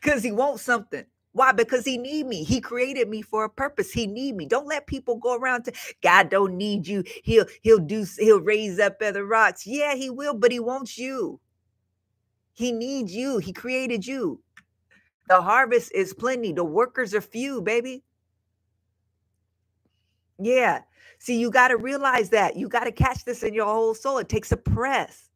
Because 0.00 0.22
He 0.22 0.30
wants 0.30 0.62
something. 0.62 1.04
Why? 1.32 1.52
Because 1.52 1.84
he 1.84 1.96
need 1.96 2.26
me. 2.26 2.44
He 2.44 2.60
created 2.60 3.08
me 3.08 3.22
for 3.22 3.44
a 3.44 3.50
purpose. 3.50 3.90
He 3.90 4.06
need 4.06 4.36
me. 4.36 4.46
Don't 4.46 4.66
let 4.66 4.86
people 4.86 5.16
go 5.16 5.36
around 5.36 5.64
to 5.64 5.72
God 6.02 6.28
don't 6.28 6.56
need 6.56 6.86
you. 6.86 7.04
He'll 7.24 7.46
he'll 7.62 7.78
do 7.78 8.06
he'll 8.18 8.40
raise 8.40 8.78
up 8.78 9.00
other 9.00 9.24
rocks. 9.24 9.66
Yeah, 9.66 9.94
he 9.94 10.10
will, 10.10 10.34
but 10.34 10.52
he 10.52 10.60
wants 10.60 10.98
you. 10.98 11.40
He 12.52 12.72
needs 12.72 13.14
you. 13.14 13.38
He 13.38 13.52
created 13.52 14.06
you. 14.06 14.40
The 15.28 15.40
harvest 15.40 15.92
is 15.92 16.12
plenty. 16.12 16.52
The 16.52 16.64
workers 16.64 17.14
are 17.14 17.20
few, 17.20 17.62
baby. 17.62 18.04
Yeah. 20.38 20.80
See, 21.18 21.38
you 21.38 21.50
got 21.50 21.68
to 21.68 21.76
realize 21.76 22.30
that. 22.30 22.56
You 22.56 22.68
got 22.68 22.84
to 22.84 22.92
catch 22.92 23.24
this 23.24 23.42
in 23.42 23.54
your 23.54 23.66
whole 23.66 23.94
soul. 23.94 24.18
It 24.18 24.28
takes 24.28 24.52
a 24.52 24.56
press. 24.56 25.30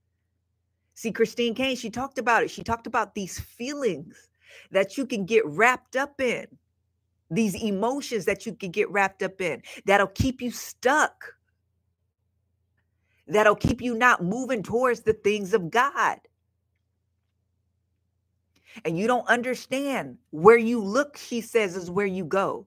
See, 0.94 1.12
Christine 1.12 1.54
Caine, 1.54 1.76
she 1.76 1.90
talked 1.90 2.18
about 2.18 2.42
it. 2.42 2.50
She 2.50 2.64
talked 2.64 2.86
about 2.86 3.14
these 3.14 3.38
feelings 3.38 4.28
that 4.70 4.96
you 4.96 5.06
can 5.06 5.24
get 5.24 5.46
wrapped 5.46 5.94
up 5.94 6.20
in, 6.20 6.46
these 7.30 7.54
emotions 7.54 8.24
that 8.24 8.46
you 8.46 8.54
can 8.54 8.70
get 8.70 8.90
wrapped 8.90 9.22
up 9.22 9.40
in 9.40 9.62
that'll 9.84 10.06
keep 10.06 10.40
you 10.40 10.50
stuck, 10.50 11.34
that'll 13.28 13.54
keep 13.54 13.80
you 13.80 13.94
not 13.94 14.24
moving 14.24 14.62
towards 14.62 15.00
the 15.00 15.12
things 15.12 15.52
of 15.54 15.70
God. 15.70 16.18
And 18.84 18.98
you 18.98 19.06
don't 19.06 19.28
understand 19.28 20.18
where 20.30 20.58
you 20.58 20.82
look, 20.82 21.16
she 21.16 21.40
says, 21.40 21.76
is 21.76 21.90
where 21.90 22.06
you 22.06 22.24
go. 22.24 22.66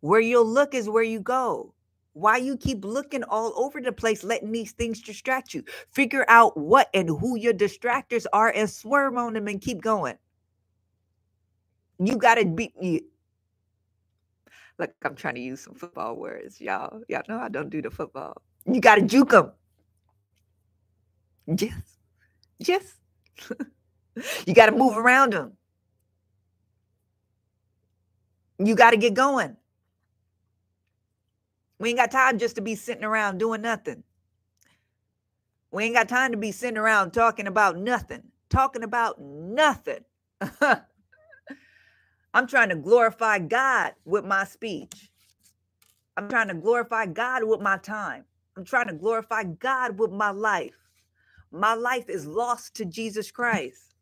Where 0.00 0.20
you'll 0.20 0.46
look 0.46 0.74
is 0.74 0.88
where 0.88 1.02
you 1.02 1.20
go. 1.20 1.74
Why 2.12 2.36
you 2.38 2.56
keep 2.56 2.84
looking 2.84 3.24
all 3.24 3.52
over 3.56 3.80
the 3.80 3.92
place, 3.92 4.24
letting 4.24 4.52
these 4.52 4.72
things 4.72 5.00
distract 5.02 5.54
you? 5.54 5.64
Figure 5.92 6.24
out 6.28 6.56
what 6.56 6.88
and 6.94 7.08
who 7.08 7.36
your 7.38 7.54
distractors 7.54 8.26
are 8.32 8.50
and 8.54 8.68
swerve 8.68 9.16
on 9.16 9.34
them 9.34 9.48
and 9.48 9.60
keep 9.60 9.80
going. 9.82 10.16
You 11.98 12.16
got 12.16 12.36
to 12.36 12.46
be. 12.46 12.72
You, 12.80 13.00
look, 14.78 14.92
I'm 15.04 15.16
trying 15.16 15.36
to 15.36 15.40
use 15.40 15.60
some 15.60 15.74
football 15.74 16.16
words, 16.16 16.60
y'all. 16.60 17.02
Y'all 17.08 17.22
know 17.28 17.38
I 17.38 17.48
don't 17.48 17.70
do 17.70 17.82
the 17.82 17.90
football. 17.90 18.42
You 18.66 18.80
got 18.80 18.96
to 18.96 19.02
juke 19.02 19.30
them. 19.30 19.52
Yes. 21.46 21.98
Yes. 22.58 22.94
You 24.46 24.54
got 24.54 24.66
to 24.66 24.72
move 24.72 24.96
around 24.96 25.32
them. 25.34 25.52
You 28.58 28.74
got 28.76 28.90
to 28.92 28.98
get 28.98 29.14
going. 29.14 29.56
We 31.80 31.90
ain't 31.90 31.98
got 31.98 32.10
time 32.10 32.38
just 32.38 32.56
to 32.56 32.62
be 32.62 32.74
sitting 32.76 33.04
around 33.04 33.38
doing 33.38 33.62
nothing. 33.62 34.04
We 35.72 35.84
ain't 35.84 35.94
got 35.96 36.08
time 36.08 36.32
to 36.32 36.38
be 36.38 36.52
sitting 36.52 36.78
around 36.78 37.12
talking 37.12 37.46
about 37.46 37.76
nothing, 37.78 38.24
talking 38.50 38.84
about 38.84 39.20
nothing. 39.20 40.04
I'm 42.34 42.46
trying 42.48 42.70
to 42.70 42.76
glorify 42.76 43.38
God 43.40 43.94
with 44.04 44.24
my 44.24 44.44
speech. 44.44 45.10
I'm 46.16 46.28
trying 46.28 46.48
to 46.48 46.54
glorify 46.54 47.06
God 47.06 47.44
with 47.44 47.60
my 47.60 47.78
time. 47.78 48.24
I'm 48.56 48.64
trying 48.64 48.88
to 48.88 48.94
glorify 48.94 49.44
God 49.44 49.98
with 49.98 50.12
my 50.12 50.30
life. 50.30 50.76
My 51.52 51.74
life 51.74 52.08
is 52.10 52.26
lost 52.26 52.74
to 52.76 52.84
Jesus 52.86 53.30
Christ. 53.30 53.94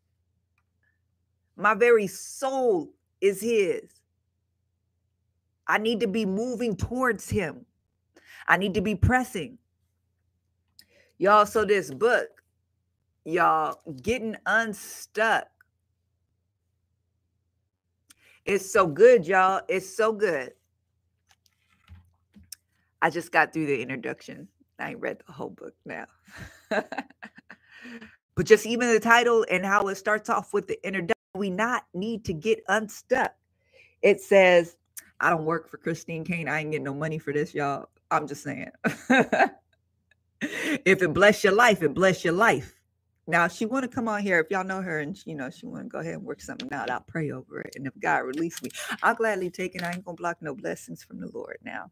My 1.57 1.73
very 1.73 2.07
soul 2.07 2.93
is 3.19 3.41
His. 3.41 3.83
I 5.67 5.79
need 5.79 5.99
to 5.99 6.07
be 6.07 6.25
moving 6.25 6.77
towards 6.77 7.29
Him. 7.29 7.65
I 8.47 8.57
need 8.57 8.75
to 8.75 8.81
be 8.81 8.95
pressing. 8.95 9.57
Y'all, 11.17 11.45
so 11.45 11.65
this 11.65 11.91
book, 11.91 12.27
y'all, 13.25 13.79
getting 14.01 14.37
unstuck 14.45 15.47
it's 18.47 18.71
so 18.71 18.87
good, 18.87 19.27
y'all. 19.27 19.61
It's 19.67 19.93
so 19.93 20.13
good. 20.13 20.53
I 23.01 23.09
just 23.09 23.31
got 23.33 23.51
through 23.51 23.65
the 23.65 23.81
introduction. 23.81 24.47
I 24.79 24.91
ain't 24.91 25.01
read 25.01 25.19
the 25.27 25.33
whole 25.33 25.49
book 25.49 25.73
now. 25.85 26.05
but 26.69 28.45
just 28.45 28.65
even 28.65 28.89
the 28.89 29.01
title 29.01 29.45
and 29.51 29.65
how 29.65 29.89
it 29.89 29.95
starts 29.95 30.29
off 30.29 30.53
with 30.53 30.67
the 30.67 30.79
introduction, 30.87 31.16
we 31.35 31.49
not 31.49 31.85
need 31.93 32.25
to 32.25 32.33
get 32.33 32.63
unstuck. 32.67 33.33
It 34.01 34.21
says, 34.21 34.77
I 35.19 35.29
don't 35.29 35.45
work 35.45 35.69
for 35.69 35.77
Christine 35.77 36.25
Caine. 36.25 36.47
I 36.49 36.61
ain't 36.61 36.71
getting 36.71 36.85
no 36.85 36.93
money 36.93 37.19
for 37.19 37.33
this, 37.33 37.53
y'all. 37.53 37.89
I'm 38.11 38.27
just 38.27 38.43
saying. 38.43 38.71
if 40.41 41.03
it 41.03 41.13
bless 41.13 41.43
your 41.43 41.53
life, 41.53 41.83
it 41.83 41.93
bless 41.93 42.23
your 42.25 42.33
life. 42.33 42.73
Now, 43.27 43.45
if 43.45 43.53
she 43.53 43.65
want 43.65 43.83
to 43.83 43.89
come 43.89 44.07
on 44.07 44.21
here, 44.21 44.39
if 44.39 44.51
y'all 44.51 44.63
know 44.65 44.81
her 44.81 44.99
and 44.99 45.17
you 45.25 45.35
know 45.35 45.49
she 45.49 45.65
want 45.67 45.83
to 45.85 45.89
go 45.89 45.99
ahead 45.99 46.15
and 46.15 46.23
work 46.25 46.41
something 46.41 46.71
out, 46.73 46.89
I'll 46.89 47.01
pray 47.01 47.31
over 47.31 47.61
it. 47.61 47.75
And 47.75 47.87
if 47.87 47.93
God 47.99 48.19
release 48.19 48.61
me, 48.63 48.71
I'll 49.03 49.15
gladly 49.15 49.49
take 49.51 49.75
it. 49.75 49.83
I 49.83 49.91
ain't 49.93 50.05
gonna 50.05 50.15
block 50.17 50.37
no 50.41 50.55
blessings 50.55 51.03
from 51.03 51.19
the 51.21 51.29
Lord 51.33 51.57
now. 51.63 51.91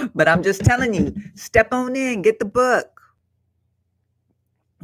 but 0.14 0.28
I'm 0.28 0.42
just 0.42 0.64
telling 0.64 0.94
you, 0.94 1.14
step 1.36 1.72
on 1.72 1.96
in, 1.96 2.22
get 2.22 2.38
the 2.40 2.46
book. 2.46 3.00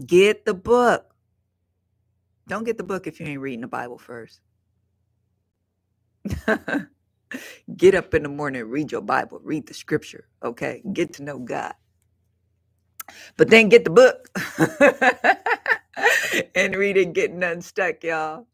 Get 0.06 0.44
the 0.46 0.54
book. 0.54 1.09
Don't 2.50 2.64
get 2.64 2.76
the 2.76 2.84
book 2.84 3.06
if 3.06 3.20
you 3.20 3.26
ain't 3.26 3.40
reading 3.40 3.62
the 3.62 3.68
Bible 3.68 3.98
first. 3.98 4.40
get 7.76 7.94
up 7.94 8.12
in 8.12 8.24
the 8.24 8.28
morning, 8.28 8.64
read 8.68 8.92
your 8.92 9.00
Bible, 9.00 9.40
read 9.42 9.68
the 9.68 9.74
scripture, 9.74 10.28
okay? 10.42 10.82
Get 10.92 11.14
to 11.14 11.22
know 11.22 11.38
God 11.38 11.74
but 13.36 13.50
then 13.50 13.68
get 13.68 13.84
the 13.84 13.90
book 13.90 14.28
and 16.54 16.76
read 16.76 16.96
it 16.96 17.12
getting 17.12 17.42
unstuck 17.42 18.02
y'all 18.04 18.46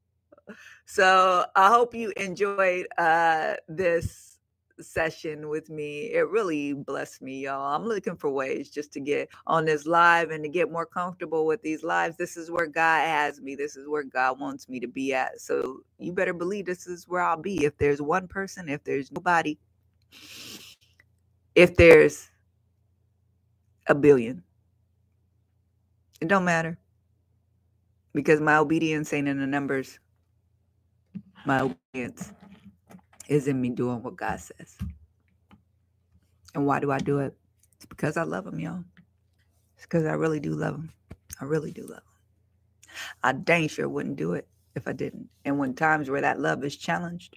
so 0.86 1.44
i 1.54 1.68
hope 1.68 1.94
you 1.94 2.12
enjoyed 2.16 2.86
uh 2.98 3.54
this 3.68 4.35
session 4.80 5.48
with 5.48 5.70
me 5.70 6.12
it 6.12 6.28
really 6.28 6.72
blessed 6.74 7.22
me 7.22 7.44
y'all. 7.44 7.74
I'm 7.74 7.84
looking 7.86 8.16
for 8.16 8.30
ways 8.30 8.70
just 8.70 8.92
to 8.94 9.00
get 9.00 9.28
on 9.46 9.64
this 9.64 9.86
live 9.86 10.30
and 10.30 10.44
to 10.44 10.50
get 10.50 10.70
more 10.70 10.86
comfortable 10.86 11.46
with 11.46 11.62
these 11.62 11.82
lives. 11.84 12.16
This 12.16 12.36
is 12.36 12.50
where 12.50 12.66
god 12.66 13.06
has 13.06 13.40
me. 13.40 13.54
This 13.54 13.76
is 13.76 13.88
where 13.88 14.04
god 14.04 14.40
wants 14.40 14.68
me 14.68 14.80
to 14.80 14.88
be 14.88 15.14
at. 15.14 15.40
So 15.40 15.80
you 15.98 16.12
better 16.12 16.34
believe 16.34 16.66
this 16.66 16.86
is 16.86 17.08
where 17.08 17.22
i'll 17.22 17.40
be. 17.40 17.64
If 17.64 17.78
there's 17.78 18.02
one 18.02 18.28
person 18.28 18.68
if 18.68 18.84
there's 18.84 19.12
nobody 19.12 19.58
if 21.54 21.76
there's 21.76 22.30
a 23.88 23.94
billion. 23.94 24.42
It 26.20 26.28
don't 26.28 26.44
matter. 26.44 26.78
Because 28.14 28.40
my 28.40 28.56
obedience 28.56 29.12
ain't 29.12 29.28
in 29.28 29.38
the 29.38 29.46
numbers. 29.46 29.98
My 31.46 31.60
obedience 31.60 32.32
is 33.28 33.48
in 33.48 33.60
me 33.60 33.70
doing 33.70 34.02
what 34.02 34.16
God 34.16 34.40
says. 34.40 34.76
And 36.54 36.66
why 36.66 36.80
do 36.80 36.90
I 36.90 36.98
do 36.98 37.18
it? 37.18 37.36
It's 37.76 37.86
because 37.86 38.16
I 38.16 38.22
love 38.22 38.46
him, 38.46 38.58
y'all. 38.60 38.84
It's 39.76 39.86
because 39.86 40.04
I 40.04 40.12
really 40.12 40.40
do 40.40 40.54
love 40.54 40.74
him. 40.74 40.90
I 41.40 41.44
really 41.44 41.72
do 41.72 41.82
love 41.82 41.98
him. 41.98 42.16
I 43.22 43.32
dang 43.32 43.68
sure 43.68 43.88
wouldn't 43.88 44.16
do 44.16 44.32
it 44.32 44.48
if 44.74 44.88
I 44.88 44.92
didn't. 44.92 45.28
And 45.44 45.58
when 45.58 45.74
times 45.74 46.08
where 46.08 46.20
that 46.22 46.40
love 46.40 46.64
is 46.64 46.76
challenged, 46.76 47.36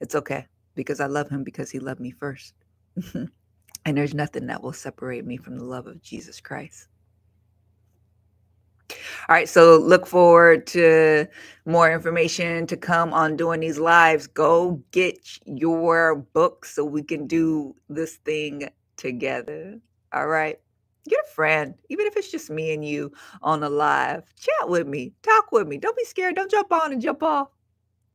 it's 0.00 0.14
okay 0.14 0.46
because 0.74 1.00
I 1.00 1.06
love 1.06 1.30
him 1.30 1.44
because 1.44 1.70
he 1.70 1.78
loved 1.78 2.00
me 2.00 2.10
first. 2.10 2.54
and 3.14 3.30
there's 3.96 4.14
nothing 4.14 4.46
that 4.48 4.62
will 4.62 4.72
separate 4.72 5.24
me 5.24 5.36
from 5.36 5.56
the 5.56 5.64
love 5.64 5.86
of 5.86 6.02
Jesus 6.02 6.40
Christ. 6.40 6.88
All 9.28 9.34
right, 9.34 9.48
so 9.50 9.78
look 9.78 10.06
forward 10.06 10.68
to 10.68 11.26
more 11.66 11.92
information 11.92 12.68
to 12.68 12.78
come 12.78 13.12
on 13.12 13.36
doing 13.36 13.60
these 13.60 13.80
lives. 13.80 14.28
Go 14.28 14.82
get 14.92 15.18
your 15.46 16.16
book 16.16 16.64
so 16.66 16.84
we 16.86 17.02
can 17.02 17.26
do 17.26 17.76
this 17.90 18.18
thing 18.18 18.70
together. 18.98 19.80
All 20.14 20.28
right. 20.28 20.60
Get 21.08 21.20
a 21.20 21.34
friend, 21.34 21.74
even 21.90 22.06
if 22.06 22.16
it's 22.16 22.30
just 22.30 22.50
me 22.50 22.74
and 22.74 22.86
you 22.86 23.12
on 23.42 23.62
a 23.64 23.70
live. 23.70 24.24
Chat 24.40 24.70
with 24.70 24.86
me, 24.88 25.12
talk 25.22 25.52
with 25.52 25.68
me. 25.68 25.78
Don't 25.78 25.96
be 25.96 26.04
scared. 26.04 26.36
Don't 26.36 26.50
jump 26.50 26.72
on 26.72 26.92
and 26.92 27.02
jump 27.02 27.22
off. 27.22 27.48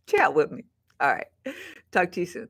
Chat 0.08 0.34
with 0.34 0.52
me. 0.52 0.66
All 1.02 1.12
right. 1.14 1.28
Talk 1.92 2.12
to 2.14 2.22
you 2.22 2.26
soon. 2.28 2.50